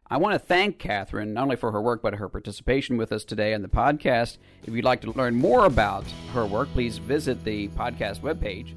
I 0.08 0.18
want 0.18 0.34
to 0.34 0.38
thank 0.38 0.78
Catherine 0.78 1.34
not 1.34 1.42
only 1.42 1.56
for 1.56 1.72
her 1.72 1.82
work 1.82 2.00
but 2.00 2.14
her 2.14 2.28
participation 2.28 2.96
with 2.96 3.10
us 3.10 3.24
today 3.24 3.54
on 3.54 3.62
the 3.62 3.68
podcast. 3.68 4.38
If 4.62 4.72
you'd 4.72 4.84
like 4.84 5.00
to 5.00 5.10
learn 5.10 5.34
more 5.34 5.64
about 5.64 6.04
her 6.32 6.46
work, 6.46 6.68
please 6.68 6.98
visit 6.98 7.42
the 7.42 7.66
podcast 7.70 8.20
webpage 8.20 8.76